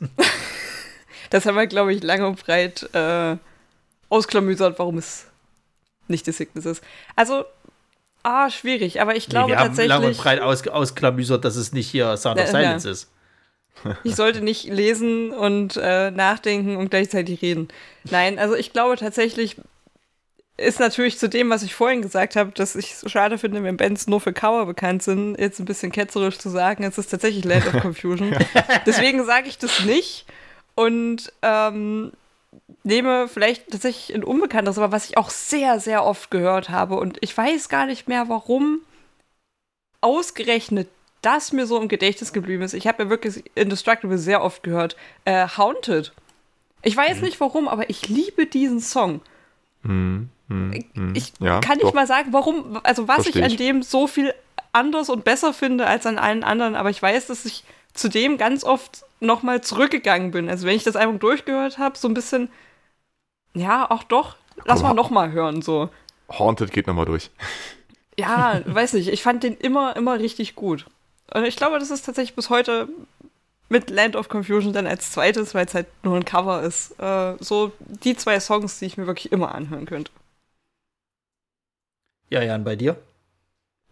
[1.31, 3.39] das haben wir, glaube ich, lange und breit äh,
[4.09, 5.32] ausklamüsert, warum es
[6.09, 6.85] nicht The Sickness ist.
[7.17, 7.45] Also,
[8.23, 9.93] ah, schwierig, aber ich glaube nee, wir tatsächlich.
[9.93, 12.93] Haben lang und breit aus, ausklamüsert, dass es nicht hier Sound of Silence ja.
[12.93, 13.09] ist.
[14.05, 17.69] Ich sollte nicht lesen und äh, nachdenken und gleichzeitig reden.
[18.05, 19.57] Nein, also ich glaube tatsächlich
[20.57, 23.77] ist natürlich zu dem, was ich vorhin gesagt habe, dass ich es schade finde, wenn
[23.77, 27.45] Bands nur für Cover bekannt sind, jetzt ein bisschen ketzerisch zu sagen, es ist tatsächlich
[27.45, 28.37] Land of Confusion.
[28.87, 30.27] Deswegen sage ich das nicht.
[30.75, 32.13] Und ähm,
[32.85, 37.19] nehme vielleicht tatsächlich ein Unbekanntes, aber was ich auch sehr, sehr oft gehört habe und
[37.21, 38.81] ich weiß gar nicht mehr, warum
[40.01, 40.89] ausgerechnet
[41.23, 42.75] das mir so im Gedächtnis geblieben ist.
[42.75, 44.97] Ich habe ja wirklich Indestructible sehr oft gehört.
[45.25, 46.13] Äh, Haunted.
[46.83, 47.25] Ich weiß mhm.
[47.25, 49.21] nicht warum, aber ich liebe diesen Song.
[49.83, 50.29] Mhm.
[50.49, 51.13] Mhm.
[51.15, 51.95] Ich ja, kann nicht doch.
[51.95, 54.35] mal sagen, warum, also was Versteh ich an dem so viel
[54.73, 57.63] anders und besser finde als an allen anderen, aber ich weiß, dass ich
[57.95, 60.49] zu dem ganz oft nochmal zurückgegangen bin.
[60.49, 62.51] Also wenn ich das Album durchgehört habe, so ein bisschen
[63.55, 64.37] ja, auch doch.
[64.65, 65.91] Lass Komm, mal nochmal hören, so.
[66.31, 67.31] Haunted geht nochmal durch.
[68.19, 69.09] Ja, weiß nicht.
[69.09, 70.87] Ich fand den immer, immer richtig gut.
[71.33, 72.89] Und ich glaube, das ist tatsächlich bis heute
[73.69, 76.99] mit Land of Confusion dann als zweites, weil es halt nur ein Cover ist.
[77.01, 80.13] Äh, so die zwei Songs, die ich mir wirklich immer anhören könnte.
[82.29, 82.97] Ja, Jan, bei dir?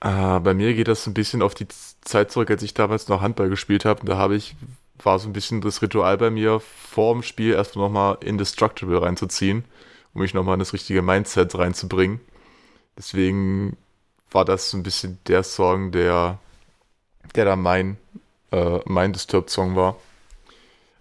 [0.01, 1.69] Äh, bei mir geht das ein bisschen auf die
[2.01, 4.05] Zeit zurück, als ich damals noch Handball gespielt habe.
[4.07, 4.57] Da habe ich
[5.05, 9.65] war so ein bisschen das Ritual bei mir, vor dem Spiel erstmal nochmal Indestructible reinzuziehen,
[10.15, 12.21] um mich nochmal in das richtige Mindset reinzubringen.
[12.97, 13.77] Deswegen
[14.31, 16.39] war das so ein bisschen der Song, der,
[17.35, 17.97] der da mein,
[18.53, 19.97] äh, mein Disturbed-Song war.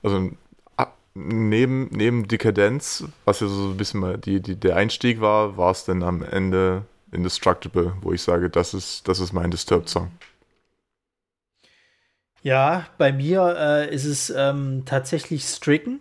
[0.01, 0.31] Also
[1.13, 5.71] neben, neben Dekadenz, was ja so ein bisschen mal die, die, der Einstieg war, war
[5.71, 10.11] es dann am Ende Indestructible, wo ich sage, das ist, das ist mein Disturbed-Song.
[12.41, 15.99] Ja, bei mir äh, ist es ähm, tatsächlich Stricken.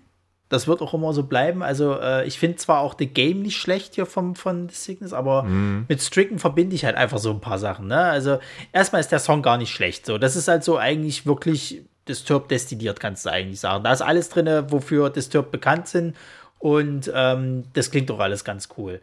[0.48, 1.62] Das wird auch immer so bleiben.
[1.62, 5.12] Also, äh, ich finde zwar auch The Game nicht schlecht hier vom, von The Sickness,
[5.12, 5.84] aber mhm.
[5.88, 7.88] mit Stricken verbinde ich halt einfach so ein paar Sachen.
[7.88, 8.00] Ne?
[8.00, 8.38] Also,
[8.72, 10.06] erstmal ist der Song gar nicht schlecht.
[10.06, 13.84] So, das ist halt so eigentlich wirklich Disturb destilliert, kannst du eigentlich sagen.
[13.84, 16.16] Da ist alles drin, wofür Disturb bekannt sind.
[16.58, 19.00] Und ähm, das klingt doch alles ganz cool.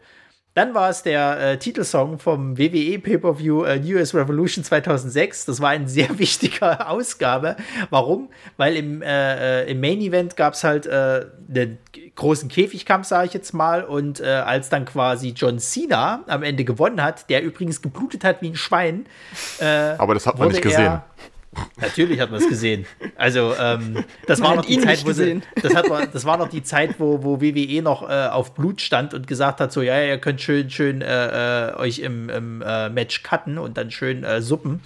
[0.56, 5.44] Dann war es der äh, Titelsong vom WWE Pay-Per-View äh, New Year's Revolution 2006.
[5.44, 7.56] Das war eine sehr wichtige Ausgabe.
[7.90, 8.30] Warum?
[8.56, 11.76] Weil im, äh, äh im Main Event gab es halt äh, einen
[12.14, 13.84] großen Käfigkampf, sage ich jetzt mal.
[13.84, 18.40] Und äh, als dann quasi John Cena am Ende gewonnen hat, der übrigens geblutet hat
[18.40, 19.04] wie ein Schwein.
[19.60, 21.02] Aber das hat man nicht gesehen.
[21.80, 22.86] Natürlich hat man es gesehen.
[23.16, 26.62] Also ähm, das war noch die Zeit, wo sie, das, hat, das war noch die
[26.62, 30.18] Zeit, wo, wo WWE noch äh, auf Blut stand und gesagt hat, so ja, ihr
[30.18, 34.40] könnt schön, schön äh, äh, euch im, im äh, Match cutten und dann schön äh,
[34.40, 34.82] suppen.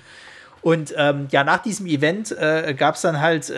[0.63, 3.51] Und ähm, ja, nach diesem Event äh, gab es dann halt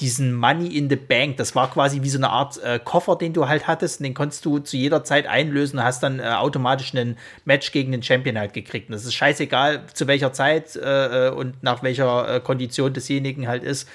[0.00, 1.38] diesen Money in the Bank.
[1.38, 4.00] Das war quasi wie so eine Art äh, Koffer, den du halt hattest.
[4.00, 7.72] Und den konntest du zu jeder Zeit einlösen und hast dann äh, automatisch einen Match
[7.72, 8.88] gegen den Champion halt gekriegt.
[8.88, 13.48] Und das ist scheißegal, zu welcher Zeit äh, äh und nach welcher äh, Kondition desjenigen
[13.48, 13.88] halt ist.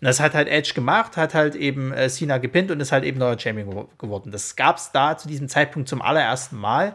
[0.00, 3.02] Und das hat halt Edge gemacht, hat halt eben äh, Cena gepinnt und ist halt
[3.02, 4.30] eben neuer Champion geworden.
[4.30, 6.94] Das gab es da zu diesem Zeitpunkt zum allerersten Mal.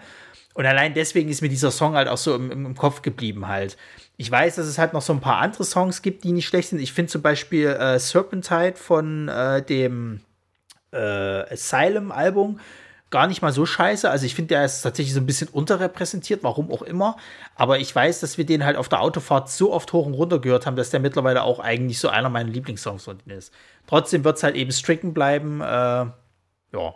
[0.53, 3.76] Und allein deswegen ist mir dieser Song halt auch so im, im Kopf geblieben halt.
[4.18, 6.70] Ich weiß, dass es halt noch so ein paar andere Songs gibt, die nicht schlecht
[6.70, 6.80] sind.
[6.80, 10.22] Ich finde zum Beispiel äh, Serpentine von äh, dem
[10.91, 10.97] äh,
[11.51, 12.59] Asylum-Album
[13.14, 14.09] gar nicht mal so scheiße.
[14.09, 17.16] Also ich finde, der ist tatsächlich so ein bisschen unterrepräsentiert, warum auch immer.
[17.55, 20.39] Aber ich weiß, dass wir den halt auf der Autofahrt so oft hoch und runter
[20.39, 23.53] gehört haben, dass der mittlerweile auch eigentlich so einer meiner Lieblingssongs von denen ist.
[23.86, 25.61] Trotzdem wird es halt eben stricken bleiben.
[25.61, 26.95] Äh, ja,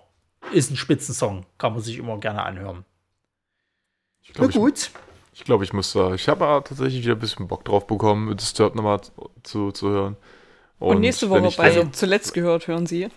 [0.52, 1.46] ist ein Spitzensong.
[1.60, 2.84] Kann man sich immer gerne anhören.
[4.24, 4.78] Ich glaub, Na gut.
[4.80, 4.92] Ich,
[5.38, 6.16] ich glaube, ich muss da.
[6.16, 9.02] Ich habe tatsächlich wieder ein bisschen Bock drauf bekommen, Disturbed nochmal
[9.44, 10.18] zu, zu hören.
[10.80, 13.08] Und, Und nächste Woche bei also, zuletzt gehört, hören Sie.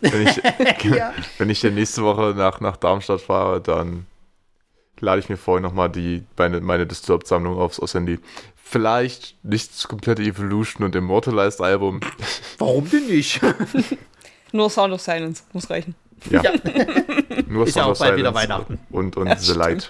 [0.00, 0.36] Wenn ich,
[0.96, 1.14] ja.
[1.38, 4.06] wenn ich dann nächste Woche nach, nach Darmstadt fahre, dann
[4.98, 8.18] lade ich mir vorher nochmal die, meine, meine Disturbed-Sammlung aufs, aufs Handy.
[8.56, 12.00] Vielleicht nicht das komplette Evolution und Immortalized Album.
[12.58, 13.40] Warum denn nicht?
[14.50, 15.94] Nur Sound of Silence muss reichen.
[16.28, 16.42] Ja.
[17.46, 18.80] Nur Ist ja auch bald wieder Weihnachten.
[18.90, 19.88] Und, und ja, The Light.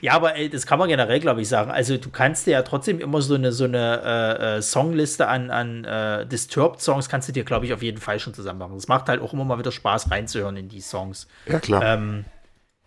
[0.00, 1.70] Ja, aber ey, das kann man generell, glaube ich, sagen.
[1.70, 5.50] Also du kannst dir ja trotzdem immer so eine, so eine äh, äh, Songliste an,
[5.50, 8.76] an äh, Disturbed-Songs kannst du dir, glaube ich, auf jeden Fall schon zusammen machen.
[8.76, 11.28] Es macht halt auch immer mal wieder Spaß reinzuhören in die Songs.
[11.46, 11.82] Ja, klar.
[11.84, 12.24] Ähm,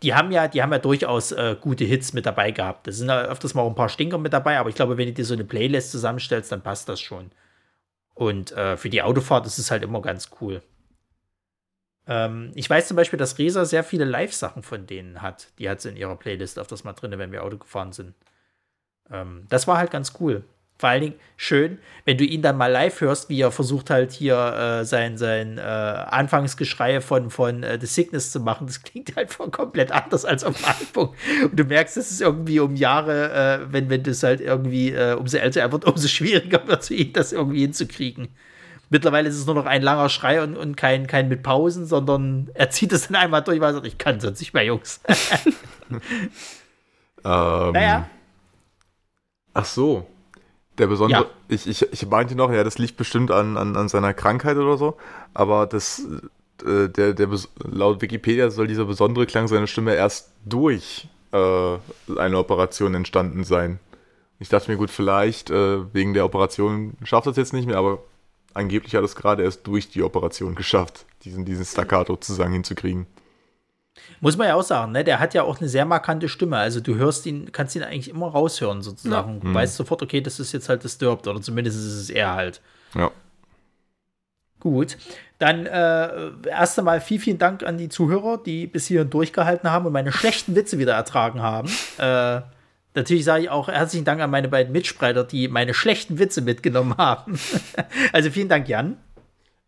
[0.02, 2.88] die haben ja, die haben ja durchaus äh, gute Hits mit dabei gehabt.
[2.88, 5.08] Da sind ja öfters mal auch ein paar Stinker mit dabei, aber ich glaube, wenn
[5.08, 7.32] du dir so eine Playlist zusammenstellst, dann passt das schon.
[8.14, 10.62] Und äh, für die Autofahrt ist es halt immer ganz cool.
[12.08, 15.48] Ähm, ich weiß zum Beispiel, dass Resa sehr viele Live-Sachen von denen hat.
[15.60, 18.14] Die hat sie in ihrer Playlist öfters mal drin, wenn wir Auto gefahren sind.
[19.12, 20.44] Ähm, das war halt ganz cool.
[20.78, 24.12] Vor allen Dingen schön, wenn du ihn dann mal live hörst, wie er versucht halt
[24.12, 28.68] hier äh, sein, sein äh, Anfangsgeschrei von, von äh, The Sickness zu machen.
[28.68, 31.16] Das klingt halt komplett anders als auf dem Album.
[31.44, 33.32] Und du merkst, dass es irgendwie um Jahre,
[33.64, 36.96] äh, wenn, wenn das halt irgendwie, äh, umso älter er wird, umso schwieriger wird für
[36.96, 38.28] ihn, das irgendwie hinzukriegen.
[38.90, 42.50] Mittlerweile ist es nur noch ein langer Schrei und, und kein, kein mit Pausen, sondern
[42.54, 45.02] er zieht es dann einmal durch, weil er sagt, ich kann sonst nicht mehr, Jungs.
[45.90, 46.02] ähm,
[47.24, 48.10] naja.
[49.54, 50.08] Ach so.
[50.78, 51.30] Der besondere, ja.
[51.48, 54.78] ich, ich, ich meinte noch, ja, das liegt bestimmt an, an, an seiner Krankheit oder
[54.78, 54.98] so,
[55.34, 56.06] aber das,
[56.66, 57.30] äh, der, der,
[57.64, 61.78] laut Wikipedia soll dieser besondere Klang seiner Stimme erst durch äh,
[62.18, 63.80] eine Operation entstanden sein.
[64.40, 68.00] Ich dachte mir, gut, vielleicht äh, wegen der Operation schafft das jetzt nicht mehr, aber
[68.56, 73.06] angeblich hat es gerade erst durch die Operation geschafft, diesen, diesen Staccato zusammen hinzukriegen.
[74.20, 75.04] Muss man ja auch sagen, ne?
[75.04, 76.58] Der hat ja auch eine sehr markante Stimme.
[76.58, 79.36] Also du hörst ihn, kannst ihn eigentlich immer raushören, sozusagen.
[79.36, 79.40] Ja.
[79.40, 79.54] Du mhm.
[79.54, 82.62] weißt sofort, okay, das ist jetzt halt Disturbed, oder zumindest ist es er halt.
[82.94, 83.12] Ja.
[84.60, 84.98] Gut.
[85.38, 89.86] Dann äh, erst einmal viel, vielen Dank an die Zuhörer, die bis hierhin durchgehalten haben
[89.86, 91.70] und meine schlechten Witze wieder ertragen haben.
[91.98, 92.42] Äh,
[92.96, 96.96] Natürlich sage ich auch herzlichen Dank an meine beiden Mitstreiter, die meine schlechten Witze mitgenommen
[96.98, 97.38] haben.
[98.14, 98.98] also vielen Dank, Jan.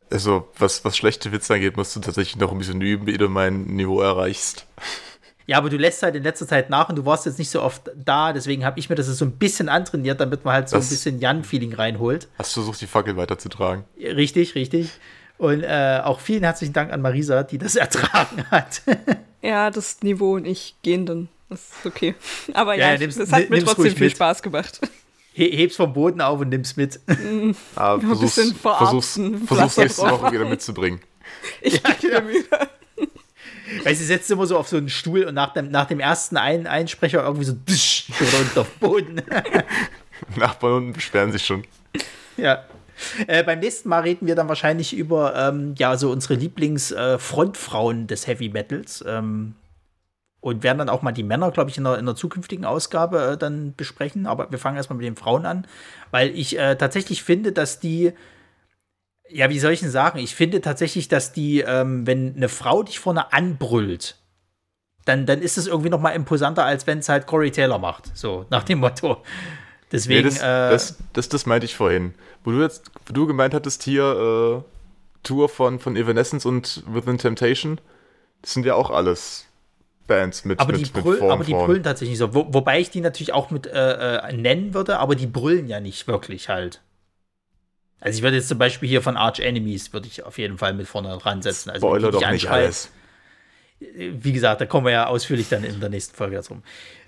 [0.10, 3.28] Also, was, was schlechte Witze angeht, musst du tatsächlich noch ein bisschen üben, ehe du
[3.28, 4.66] mein Niveau erreichst.
[5.46, 7.62] Ja, aber du lässt halt in letzter Zeit nach und du warst jetzt nicht so
[7.62, 10.78] oft da, deswegen habe ich mir das so ein bisschen antrainiert, damit man halt so
[10.78, 12.30] das ein bisschen Jan-Feeling reinholt.
[12.38, 13.84] Hast du versucht, die Fackel weiterzutragen?
[13.98, 14.92] Richtig, richtig.
[15.38, 18.82] Und äh, auch vielen herzlichen Dank an Marisa, die das ertragen hat.
[19.42, 21.30] ja, das Niveau und ich gehen dann.
[21.50, 22.16] Das ist okay.
[22.54, 24.16] Aber ja, ja nimm's, das hat mir trotzdem viel mit.
[24.16, 24.82] Spaß gemacht.
[25.34, 27.00] Heb's vom Boden auf und nimm's mit.
[27.08, 27.52] Mm.
[27.76, 31.00] Ah, versuch's, ein bisschen versuch's, versuch's nächste Woche wieder mitzubringen.
[31.62, 32.44] Ich ja, gebe mir Mühe.
[33.84, 36.38] Weil sie setzt immer so auf so einen Stuhl und nach dem, nach dem ersten
[36.38, 39.22] Ein Einsprecher irgendwie so dusch, runter auf den Boden.
[40.36, 41.64] Nachbarn unten beschweren sich schon.
[42.38, 42.64] Ja.
[43.28, 48.08] Äh, beim nächsten Mal reden wir dann wahrscheinlich über ähm, ja so unsere Lieblingsfrontfrauen äh,
[48.08, 49.04] des Heavy Metals.
[49.08, 49.56] Ähm,
[50.40, 53.32] und werden dann auch mal die Männer, glaube ich, in der, in der zukünftigen Ausgabe
[53.34, 54.28] äh, dann besprechen.
[54.28, 55.68] Aber wir fangen erstmal mit den Frauen an,
[56.12, 58.14] weil ich äh, tatsächlich finde, dass die,
[59.30, 60.20] ja, wie soll ich denn sagen?
[60.20, 64.18] Ich finde tatsächlich, dass die, ähm, wenn eine Frau dich vorne anbrüllt,
[65.06, 68.16] dann, dann ist es irgendwie noch mal imposanter, als wenn es halt Corey Taylor macht.
[68.16, 69.24] So, nach dem Motto.
[69.92, 70.28] Deswegen.
[70.28, 72.14] Nee, das, äh, das, das, das, meinte ich vorhin.
[72.44, 77.18] Wo du jetzt, wo du gemeint hattest, hier äh, Tour von, von Evanescence und Within
[77.18, 77.80] Temptation,
[78.42, 79.47] das sind ja auch alles
[80.08, 82.34] Bands mit aber mit, die, brüll, aber die brüllen tatsächlich so.
[82.34, 85.80] Wo, wobei ich die natürlich auch mit äh, äh, nennen würde, aber die brüllen ja
[85.80, 86.82] nicht wirklich halt.
[88.00, 90.74] Also ich würde jetzt zum Beispiel hier von Arch Enemies würde ich auf jeden Fall
[90.74, 91.70] mit vorne dran setzen.
[91.72, 92.92] Also Spoiler doch nicht alles.
[93.80, 96.62] Wie gesagt, da kommen wir ja ausführlich dann in der nächsten Folge dazu.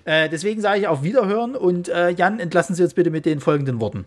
[0.04, 3.40] Äh, deswegen sage ich auf Wiederhören und äh, Jan, entlassen Sie uns bitte mit den
[3.40, 4.06] folgenden Worten.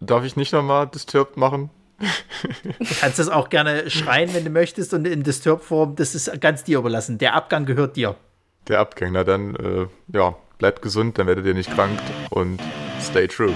[0.00, 1.70] darf ich nicht nochmal Disturbed machen?
[1.98, 6.64] Du kannst das auch gerne schreien, wenn du möchtest, und in Disturb-Form, das ist ganz
[6.64, 7.18] dir überlassen.
[7.18, 8.16] Der Abgang gehört dir.
[8.68, 11.98] Der Abgang, na dann, äh, ja, bleibt gesund, dann werdet ihr nicht krank
[12.30, 12.60] und
[13.00, 13.54] stay true.